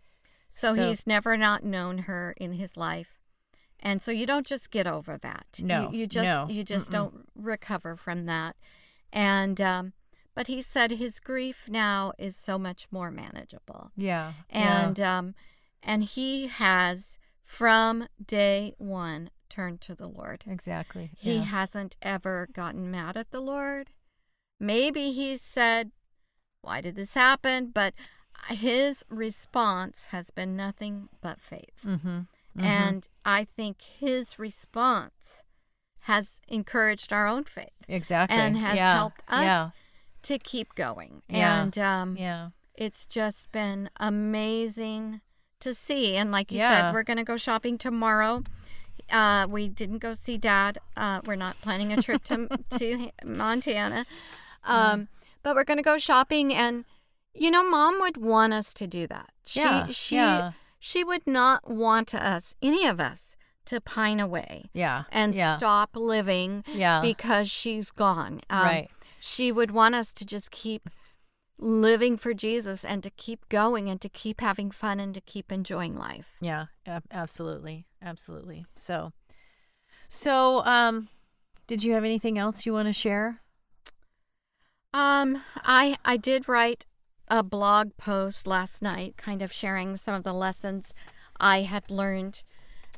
so, 0.50 0.74
so- 0.76 0.88
he's 0.90 1.06
never 1.08 1.38
not 1.38 1.64
known 1.64 2.00
her 2.00 2.34
in 2.38 2.54
his 2.54 2.78
life. 2.78 3.20
And 3.80 4.02
so 4.02 4.12
you 4.12 4.26
don't 4.26 4.46
just 4.48 4.72
get 4.72 4.88
over 4.88 5.18
that. 5.20 5.46
You- 5.58 5.66
No, 5.66 5.92
You, 5.92 6.08
just 6.08 6.26
no, 6.26 6.48
you 6.50 6.64
just 6.64 6.90
mm-mm. 6.90 6.94
don't 6.94 7.30
recover 7.36 7.96
from 7.96 8.26
that. 8.26 8.56
And 9.14 9.62
um 9.62 9.94
but 10.34 10.48
he 10.48 10.62
said 10.62 10.92
his 10.92 11.20
grief 11.20 11.68
now 11.68 12.12
is 12.20 12.36
so 12.36 12.58
much 12.60 12.88
more 12.92 13.10
manageable. 13.12 13.92
yeah 13.96 14.34
And 14.50 15.00
um 15.00 15.36
and 15.84 16.04
he 16.04 16.48
has 16.48 17.18
from 17.44 18.08
day 18.24 18.74
1 18.78 19.30
turned 19.50 19.80
to 19.82 19.96
the 19.96 20.08
Lord. 20.08 20.44
exactly 20.48 21.12
He 21.16 21.36
yeah. 21.38 21.44
hasn't 21.44 21.96
ever 22.02 22.50
gotten 22.52 22.90
mad 22.92 23.16
at 23.16 23.32
the 23.32 23.40
Lord. 23.40 23.92
Maybe 24.60 25.12
he 25.12 25.38
said, 25.38 25.92
Why 26.62 26.82
did 26.82 26.96
this 26.96 27.14
happen? 27.14 27.70
But 27.74 27.94
his 28.50 29.04
response 29.10 30.08
has 30.12 30.32
been 30.32 30.56
nothing 30.56 31.10
but 31.21 31.39
faith. 31.39 31.82
mm-hmm. 31.86 32.21
And 32.60 33.08
I 33.23 33.45
think 33.45 33.84
his 33.84 34.39
response 34.39 35.43
has 36.02 36.41
encouraged 36.47 37.13
our 37.13 37.28
own 37.28 37.43
faith 37.43 37.69
exactly 37.88 38.36
and 38.36 38.58
has 38.58 38.78
yeah. 38.78 38.95
helped 38.95 39.21
us 39.28 39.43
yeah 39.43 39.69
to 40.23 40.39
keep 40.39 40.73
going. 40.73 41.21
Yeah. 41.30 41.62
And 41.62 41.78
um, 41.78 42.17
yeah 42.17 42.50
it's 42.78 43.08
just 43.08 43.52
been 43.52 43.89
amazing 44.00 45.21
to 45.60 45.73
see. 45.73 46.15
And 46.15 46.32
like 46.32 46.52
you 46.52 46.60
said, 46.60 46.93
we're 46.93 47.04
going 47.04 47.17
to 47.17 47.23
go 47.23 47.36
shopping 47.36 47.78
tomorrow. 47.78 48.43
Uh, 49.12 49.47
we 49.50 49.67
didn't 49.67 49.97
go 49.97 50.13
see 50.13 50.38
Dad. 50.38 50.78
Uh, 50.95 51.21
we're 51.26 51.36
not 51.36 51.60
planning 51.62 51.91
a 51.91 52.02
trip 52.02 52.23
to 52.26 52.47
to 52.78 53.10
Montana, 53.26 54.06
um, 54.63 55.08
but 55.43 55.56
we're 55.56 55.63
going 55.63 55.78
to 55.78 55.84
go 55.84 55.97
shopping. 55.97 56.54
And 56.54 56.86
you 57.34 57.52
know, 57.52 57.68
Mom 57.70 58.00
would 58.00 58.18
want 58.18 58.54
us 58.54 58.74
to 58.76 58.88
do 58.88 59.08
that. 59.08 59.32
She 59.46 59.60
Yeah, 59.60 59.88
she 59.88 60.16
yeah. 60.16 60.52
she 60.80 61.04
would 61.04 61.26
not 61.28 61.70
want 61.70 62.13
us, 62.16 62.56
any 62.62 62.86
of 62.86 63.00
us, 63.00 63.36
to 63.66 63.82
pine 63.82 64.20
away 64.20 64.70
yeah 64.74 65.04
and 65.12 65.36
yeah 65.36 65.58
stop 65.58 65.90
living 65.94 66.63
yeah 66.74 67.02
because 67.02 67.50
she's 67.52 67.92
gone. 67.92 68.40
Um, 68.50 68.63
right 68.63 68.90
She 69.20 69.52
would 69.52 69.72
want 69.72 69.94
us 69.94 70.13
to 70.13 70.26
just 70.26 70.52
keep 70.52 70.90
living 71.60 72.18
for 72.18 72.34
Jesus 72.34 72.86
and 72.86 73.04
to 73.04 73.10
keep 73.10 73.50
going 73.50 73.90
and 73.90 74.00
to 74.02 74.10
keep 74.10 74.42
having 74.42 74.72
fun 74.72 75.00
and 75.00 75.13
to 75.16 75.22
keep 75.22 75.52
enjoying 75.52 75.96
life. 75.96 76.38
Yeah, 76.40 76.68
absolutely, 77.12 77.88
absolutely. 78.02 78.66
So, 78.76 79.12
so, 80.08 80.63
um, 80.66 81.10
did 81.66 81.84
you 81.84 81.94
have 81.94 82.04
anything 82.04 82.38
else 82.38 82.66
you 82.66 82.74
want 82.74 82.88
to 82.88 82.94
share? 82.94 83.42
Um, 84.94 85.42
I 85.58 85.98
I 86.06 86.16
did 86.18 86.48
write 86.48 86.86
a 87.28 87.44
blog 87.44 87.98
post 87.98 88.48
last 88.48 88.82
night, 88.82 89.18
kind 89.18 89.42
of 89.42 89.52
sharing 89.52 89.98
some 89.98 90.16
of 90.16 90.24
the 90.24 90.34
lessons 90.34 90.94
I 91.40 91.62
had 91.62 91.90
learned 91.92 92.44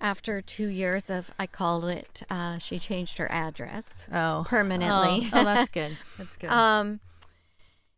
after 0.02 0.42
two 0.42 0.68
years 0.68 1.10
of 1.10 1.32
I 1.38 1.48
called 1.48 1.86
it. 1.86 2.24
Uh, 2.30 2.58
she 2.58 2.80
changed 2.80 3.18
her 3.18 3.32
address. 3.32 4.08
Oh, 4.12 4.46
Permanently. 4.48 5.30
Oh, 5.34 5.42
oh, 5.42 5.44
that's 5.44 5.70
good. 5.70 5.98
That's 6.18 6.38
good. 6.38 6.50
Um, 6.50 7.00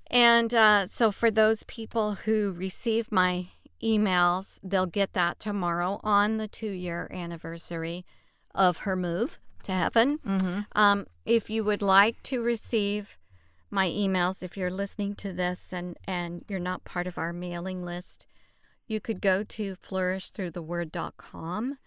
and 0.07 0.53
uh, 0.53 0.87
so 0.87 1.11
for 1.11 1.31
those 1.31 1.63
people 1.63 2.15
who 2.25 2.53
receive 2.57 3.11
my 3.11 3.47
emails, 3.81 4.59
they'll 4.61 4.85
get 4.85 5.13
that 5.13 5.39
tomorrow 5.39 5.99
on 6.03 6.37
the 6.37 6.47
two 6.47 6.71
year 6.71 7.07
anniversary 7.11 8.05
of 8.53 8.79
her 8.79 8.95
move 8.95 9.39
to 9.63 9.71
heaven. 9.71 10.19
mm-hmm. 10.19 10.59
Um, 10.75 11.07
if 11.25 11.49
you 11.49 11.63
would 11.63 11.81
like 11.81 12.21
to 12.23 12.41
receive 12.41 13.17
my 13.71 13.87
emails, 13.87 14.43
if 14.43 14.57
you're 14.57 14.71
listening 14.71 15.15
to 15.15 15.33
this 15.33 15.73
and, 15.73 15.97
and 16.05 16.43
you're 16.47 16.59
not 16.59 16.83
part 16.83 17.07
of 17.07 17.17
our 17.17 17.33
mailing 17.33 17.83
list, 17.83 18.25
you 18.87 18.99
could 18.99 19.21
go 19.21 19.43
to 19.43 19.75
flourishthroughtheword.com 19.75 21.77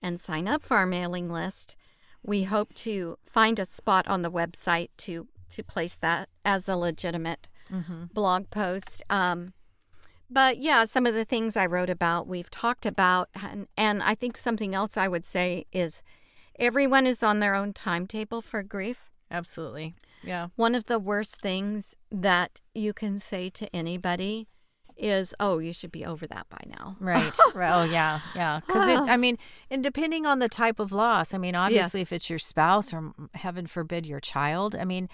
and 0.00 0.20
sign 0.20 0.48
up 0.48 0.62
for 0.62 0.76
our 0.76 0.86
mailing 0.86 1.28
list. 1.28 1.76
We 2.22 2.44
hope 2.44 2.72
to 2.74 3.18
find 3.26 3.58
a 3.58 3.66
spot 3.66 4.06
on 4.08 4.22
the 4.22 4.30
website 4.30 4.90
to 4.98 5.28
to 5.50 5.62
place 5.62 5.96
that 5.96 6.28
as 6.44 6.68
a 6.68 6.76
legitimate 6.76 7.48
Mm-hmm. 7.70 8.06
blog 8.12 8.50
post. 8.50 9.02
Um, 9.08 9.54
but 10.28 10.58
yeah, 10.58 10.84
some 10.84 11.06
of 11.06 11.14
the 11.14 11.24
things 11.24 11.56
I 11.56 11.64
wrote 11.64 11.88
about, 11.88 12.26
we've 12.26 12.50
talked 12.50 12.84
about, 12.84 13.30
and, 13.34 13.66
and 13.78 14.02
I 14.02 14.14
think 14.14 14.36
something 14.36 14.74
else 14.74 14.98
I 14.98 15.08
would 15.08 15.24
say 15.24 15.64
is 15.72 16.02
everyone 16.58 17.06
is 17.06 17.22
on 17.22 17.40
their 17.40 17.54
own 17.54 17.72
timetable 17.72 18.42
for 18.42 18.62
grief. 18.62 19.10
Absolutely. 19.32 19.94
Yeah. 20.22 20.48
One 20.56 20.74
of 20.76 20.86
the 20.86 20.98
worst 20.98 21.40
things 21.40 21.94
that 22.12 22.60
you 22.74 22.92
can 22.92 23.18
say 23.18 23.48
to 23.50 23.74
anybody 23.74 24.46
is, 24.96 25.34
oh, 25.40 25.58
you 25.58 25.72
should 25.72 25.90
be 25.90 26.04
over 26.04 26.26
that 26.26 26.46
by 26.50 26.58
now. 26.66 26.96
Right. 27.00 27.36
right. 27.54 27.72
Oh, 27.80 27.84
yeah. 27.84 28.20
Yeah. 28.36 28.60
Because, 28.64 28.86
I 29.08 29.16
mean, 29.16 29.38
and 29.70 29.82
depending 29.82 30.26
on 30.26 30.38
the 30.38 30.48
type 30.48 30.78
of 30.78 30.92
loss, 30.92 31.32
I 31.34 31.38
mean, 31.38 31.54
obviously, 31.56 32.00
Yes. 32.00 32.08
if 32.08 32.12
it's 32.12 32.30
your 32.30 32.38
spouse 32.38 32.92
or, 32.92 33.00
mm, 33.00 33.34
heaven 33.34 33.66
forbid, 33.66 34.06
your 34.06 34.20
child, 34.20 34.76
I 34.76 34.84
mean, 34.84 35.08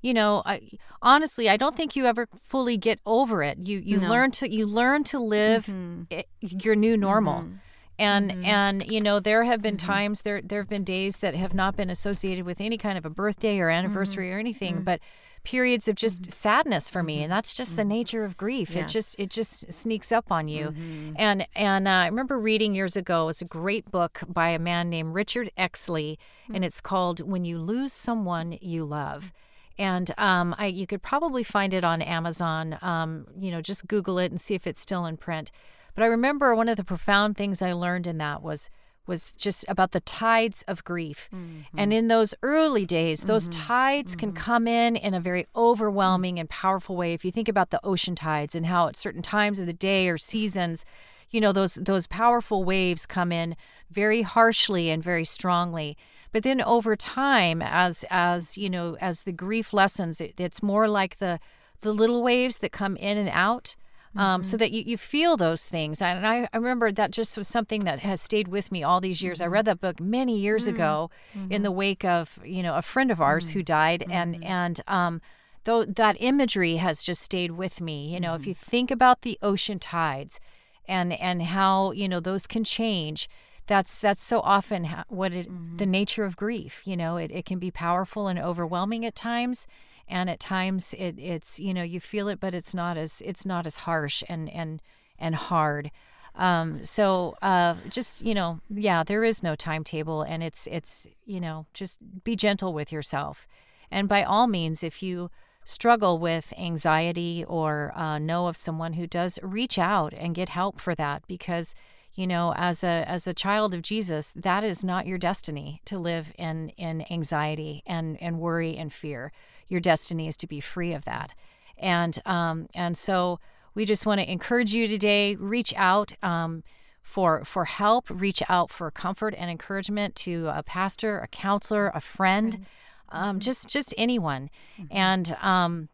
you 0.00 0.14
know, 0.14 0.42
I, 0.46 0.60
honestly, 1.02 1.50
I 1.50 1.56
don't 1.56 1.74
think 1.74 1.96
you 1.96 2.06
ever 2.06 2.28
fully 2.38 2.76
get 2.76 3.00
over 3.06 3.42
it. 3.42 3.58
You 3.58 3.78
you 3.84 3.98
No. 3.98 4.08
learn 4.08 4.30
to 4.32 4.50
you 4.50 4.66
learn 4.66 5.02
to 5.04 5.18
live 5.18 5.66
Mhm. 5.66 6.06
it, 6.10 6.28
your 6.40 6.76
new 6.76 6.94
normal. 6.96 7.40
Mhm. 7.42 7.58
And 7.98 8.30
Mhm. 8.30 8.44
and 8.44 8.86
you 8.90 9.00
know 9.00 9.20
there 9.20 9.44
have 9.44 9.62
been 9.62 9.76
Mhm. 9.76 9.86
times 9.86 10.22
there 10.22 10.40
there 10.42 10.60
have 10.60 10.68
been 10.68 10.84
days 10.84 11.18
that 11.18 11.34
have 11.34 11.54
not 11.54 11.76
been 11.76 11.90
associated 11.90 12.44
with 12.44 12.60
any 12.60 12.76
kind 12.78 12.98
of 12.98 13.04
a 13.06 13.10
birthday 13.10 13.58
or 13.60 13.70
anniversary 13.70 14.32
or 14.32 14.38
anything, 14.38 14.78
Mhm. 14.80 14.84
but 14.84 15.00
periods 15.44 15.88
of 15.88 15.94
just 15.94 16.30
sadness 16.32 16.88
for 16.88 17.02
me, 17.02 17.22
and 17.22 17.30
that's 17.30 17.54
just 17.54 17.76
the 17.76 17.84
nature 17.84 18.24
of 18.24 18.36
grief. 18.36 18.74
It 18.74 18.88
just 18.88 19.20
it 19.20 19.28
just 19.30 19.70
sneaks 19.72 20.10
up 20.10 20.32
on 20.32 20.48
you. 20.48 20.74
And 21.16 21.46
and 21.54 21.86
uh, 21.86 21.90
I 21.90 22.06
remember 22.06 22.38
reading 22.38 22.74
years 22.74 22.96
ago 22.96 23.24
it 23.24 23.26
was 23.26 23.42
a 23.42 23.44
great 23.44 23.90
book 23.90 24.22
by 24.26 24.48
a 24.48 24.58
man 24.58 24.88
named 24.90 25.14
Richard 25.14 25.50
Exley, 25.56 26.16
and 26.52 26.64
it's 26.64 26.80
called 26.80 27.20
"When 27.20 27.44
You 27.44 27.58
Lose 27.58 27.92
Someone 27.92 28.58
You 28.60 28.84
Love." 28.84 29.32
And 29.78 30.12
um, 30.18 30.54
I 30.58 30.66
you 30.66 30.86
could 30.86 31.02
probably 31.02 31.44
find 31.44 31.74
it 31.74 31.84
on 31.84 32.00
Amazon. 32.02 32.78
Um, 32.80 33.26
you 33.38 33.50
know, 33.50 33.60
just 33.60 33.86
Google 33.86 34.18
it 34.18 34.30
and 34.32 34.40
see 34.40 34.54
if 34.54 34.66
it's 34.66 34.80
still 34.80 35.04
in 35.06 35.16
print. 35.16 35.52
But 35.94 36.04
I 36.04 36.06
remember 36.06 36.54
one 36.54 36.68
of 36.68 36.76
the 36.76 36.84
profound 36.84 37.36
things 37.36 37.62
I 37.62 37.72
learned 37.72 38.06
in 38.06 38.18
that 38.18 38.42
was 38.42 38.70
was 39.06 39.32
just 39.32 39.66
about 39.68 39.92
the 39.92 40.00
tides 40.00 40.64
of 40.66 40.82
grief. 40.82 41.28
Mm-hmm. 41.30 41.78
And 41.78 41.92
in 41.92 42.08
those 42.08 42.34
early 42.42 42.86
days, 42.86 43.24
those 43.24 43.50
mm-hmm. 43.50 43.66
tides 43.66 44.16
can 44.16 44.30
mm-hmm. 44.30 44.42
come 44.42 44.66
in 44.66 44.96
in 44.96 45.12
a 45.12 45.20
very 45.20 45.46
overwhelming 45.54 46.38
and 46.38 46.48
powerful 46.48 46.96
way. 46.96 47.12
If 47.12 47.22
you 47.22 47.30
think 47.30 47.48
about 47.48 47.68
the 47.68 47.84
ocean 47.84 48.14
tides 48.14 48.54
and 48.54 48.64
how 48.64 48.88
at 48.88 48.96
certain 48.96 49.20
times 49.20 49.60
of 49.60 49.66
the 49.66 49.74
day 49.74 50.08
or 50.08 50.16
seasons, 50.16 50.86
you 51.30 51.40
know 51.40 51.52
those 51.52 51.74
those 51.74 52.06
powerful 52.06 52.64
waves 52.64 53.06
come 53.06 53.32
in 53.32 53.56
very 53.90 54.22
harshly 54.22 54.88
and 54.88 55.02
very 55.02 55.24
strongly. 55.24 55.96
But 56.32 56.42
then 56.42 56.60
over 56.62 56.96
time, 56.96 57.60
as 57.60 58.04
as 58.10 58.56
you 58.56 58.70
know, 58.70 58.96
as 59.00 59.22
the 59.22 59.32
grief 59.32 59.72
lessens, 59.72 60.20
it, 60.20 60.34
it's 60.38 60.62
more 60.62 60.88
like 60.88 61.18
the 61.18 61.40
the 61.80 61.92
little 61.92 62.22
waves 62.22 62.58
that 62.58 62.72
come 62.72 62.96
in 62.96 63.18
and 63.18 63.28
out. 63.30 63.76
Um, 64.16 64.42
mm-hmm. 64.42 64.42
so 64.44 64.56
that 64.58 64.70
you, 64.70 64.84
you 64.86 64.96
feel 64.96 65.36
those 65.36 65.66
things. 65.66 66.00
And 66.00 66.24
I, 66.24 66.48
I 66.52 66.56
remember 66.56 66.92
that 66.92 67.10
just 67.10 67.36
was 67.36 67.48
something 67.48 67.82
that 67.82 67.98
has 68.00 68.20
stayed 68.20 68.46
with 68.46 68.70
me 68.70 68.84
all 68.84 69.00
these 69.00 69.22
years. 69.22 69.40
I 69.40 69.44
mm-hmm. 69.44 69.54
read 69.54 69.64
that 69.64 69.80
book 69.80 69.98
many 69.98 70.38
years 70.38 70.66
mm-hmm. 70.66 70.76
ago 70.76 71.10
in 71.50 71.64
the 71.64 71.72
wake 71.72 72.04
of, 72.04 72.38
you 72.44 72.62
know, 72.62 72.76
a 72.76 72.82
friend 72.82 73.10
of 73.10 73.20
ours 73.20 73.50
who 73.50 73.62
died. 73.64 74.06
And, 74.08 74.44
and, 74.44 74.80
um, 74.86 75.20
though 75.64 75.84
that 75.84 76.16
imagery 76.20 76.76
has 76.76 77.02
just 77.02 77.22
stayed 77.22 77.52
with 77.52 77.80
me. 77.80 78.12
You 78.12 78.20
know, 78.20 78.34
if 78.34 78.46
you 78.46 78.54
think 78.54 78.90
about 78.90 79.22
the 79.22 79.38
ocean 79.42 79.78
tides 79.78 80.38
and, 80.86 81.12
and 81.14 81.42
how, 81.42 81.90
you 81.90 82.08
know, 82.08 82.20
those 82.20 82.46
can 82.46 82.64
change, 82.64 83.28
that's, 83.66 83.98
that's 83.98 84.22
so 84.22 84.40
often 84.40 84.88
what 85.08 85.32
it, 85.32 85.48
the 85.78 85.86
nature 85.86 86.24
of 86.24 86.36
grief, 86.36 86.82
you 86.84 86.96
know, 86.96 87.16
it, 87.16 87.32
it 87.32 87.46
can 87.46 87.58
be 87.58 87.70
powerful 87.70 88.28
and 88.28 88.38
overwhelming 88.38 89.04
at 89.04 89.16
times 89.16 89.66
and 90.08 90.28
at 90.28 90.40
times 90.40 90.94
it, 90.98 91.18
it's 91.18 91.58
you 91.58 91.74
know 91.74 91.82
you 91.82 92.00
feel 92.00 92.28
it 92.28 92.40
but 92.40 92.54
it's 92.54 92.74
not 92.74 92.96
as 92.96 93.22
it's 93.24 93.46
not 93.46 93.66
as 93.66 93.76
harsh 93.78 94.22
and 94.28 94.50
and 94.50 94.80
and 95.18 95.34
hard. 95.34 95.90
Um, 96.36 96.82
so 96.82 97.36
uh, 97.42 97.76
just 97.88 98.22
you 98.22 98.34
know 98.34 98.60
yeah 98.68 99.04
there 99.04 99.24
is 99.24 99.42
no 99.42 99.54
timetable 99.54 100.22
and 100.22 100.42
it's 100.42 100.66
it's 100.70 101.06
you 101.24 101.40
know 101.40 101.66
just 101.74 101.98
be 102.24 102.36
gentle 102.36 102.72
with 102.72 102.92
yourself. 102.92 103.46
And 103.90 104.08
by 104.08 104.24
all 104.24 104.46
means 104.46 104.82
if 104.82 105.02
you 105.02 105.30
struggle 105.64 106.18
with 106.18 106.52
anxiety 106.58 107.44
or 107.48 107.92
uh, 107.96 108.18
know 108.18 108.46
of 108.46 108.56
someone 108.56 108.94
who 108.94 109.06
does 109.06 109.38
reach 109.42 109.78
out 109.78 110.12
and 110.12 110.34
get 110.34 110.50
help 110.50 110.80
for 110.80 110.94
that 110.94 111.22
because 111.26 111.74
you 112.14 112.26
know 112.26 112.54
as 112.56 112.84
a 112.84 113.04
as 113.08 113.26
a 113.26 113.34
child 113.34 113.74
of 113.74 113.82
jesus 113.82 114.32
that 114.36 114.62
is 114.64 114.84
not 114.84 115.06
your 115.06 115.18
destiny 115.18 115.80
to 115.84 115.98
live 115.98 116.32
in 116.38 116.68
in 116.70 117.04
anxiety 117.10 117.82
and 117.86 118.20
and 118.22 118.38
worry 118.38 118.76
and 118.76 118.92
fear. 118.92 119.32
Your 119.68 119.80
destiny 119.80 120.28
is 120.28 120.36
to 120.38 120.46
be 120.46 120.60
free 120.60 120.92
of 120.92 121.04
that. 121.04 121.34
And 121.78 122.18
um 122.26 122.68
and 122.74 122.96
so 122.96 123.40
we 123.74 123.84
just 123.84 124.06
want 124.06 124.20
to 124.20 124.30
encourage 124.30 124.74
you 124.74 124.86
today 124.86 125.34
reach 125.36 125.74
out 125.76 126.14
um 126.22 126.62
for 127.02 127.44
for 127.44 127.64
help 127.64 128.08
reach 128.08 128.42
out 128.48 128.70
for 128.70 128.90
comfort 128.90 129.34
and 129.36 129.50
encouragement 129.50 130.14
to 130.16 130.48
a 130.48 130.62
pastor 130.62 131.18
a 131.18 131.28
counselor 131.28 131.90
a 131.94 132.00
friend 132.00 132.66
um, 133.10 133.38
just 133.38 133.68
just 133.68 133.94
anyone. 133.96 134.50
And 134.90 135.36
um 135.40 135.88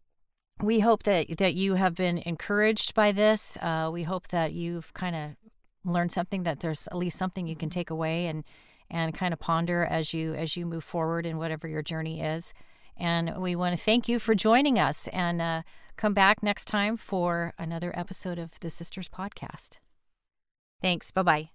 we 0.62 0.80
hope 0.80 1.04
that 1.04 1.38
that 1.38 1.54
you 1.54 1.74
have 1.74 1.94
been 1.94 2.18
encouraged 2.18 2.94
by 2.94 3.12
this. 3.12 3.56
Uh, 3.60 3.90
we 3.92 4.02
hope 4.02 4.28
that 4.28 4.52
you've 4.52 4.92
kind 4.94 5.16
of 5.16 5.30
learned 5.84 6.12
something 6.12 6.42
that 6.42 6.60
there's 6.60 6.86
at 6.88 6.96
least 6.96 7.18
something 7.18 7.46
you 7.46 7.56
can 7.56 7.70
take 7.70 7.90
away 7.90 8.26
and 8.26 8.44
and 8.90 9.14
kind 9.14 9.32
of 9.32 9.38
ponder 9.38 9.84
as 9.84 10.12
you 10.12 10.34
as 10.34 10.56
you 10.56 10.66
move 10.66 10.84
forward 10.84 11.26
in 11.26 11.38
whatever 11.38 11.68
your 11.68 11.82
journey 11.82 12.20
is. 12.20 12.52
And 12.96 13.38
we 13.38 13.56
want 13.56 13.76
to 13.76 13.82
thank 13.82 14.08
you 14.08 14.18
for 14.18 14.34
joining 14.34 14.78
us 14.78 15.08
and 15.08 15.40
uh, 15.40 15.62
come 15.96 16.12
back 16.12 16.42
next 16.42 16.66
time 16.66 16.96
for 16.98 17.54
another 17.58 17.96
episode 17.98 18.38
of 18.38 18.60
the 18.60 18.68
sisters 18.68 19.08
podcast. 19.08 19.78
Thanks. 20.82 21.10
Bye-bye 21.10 21.50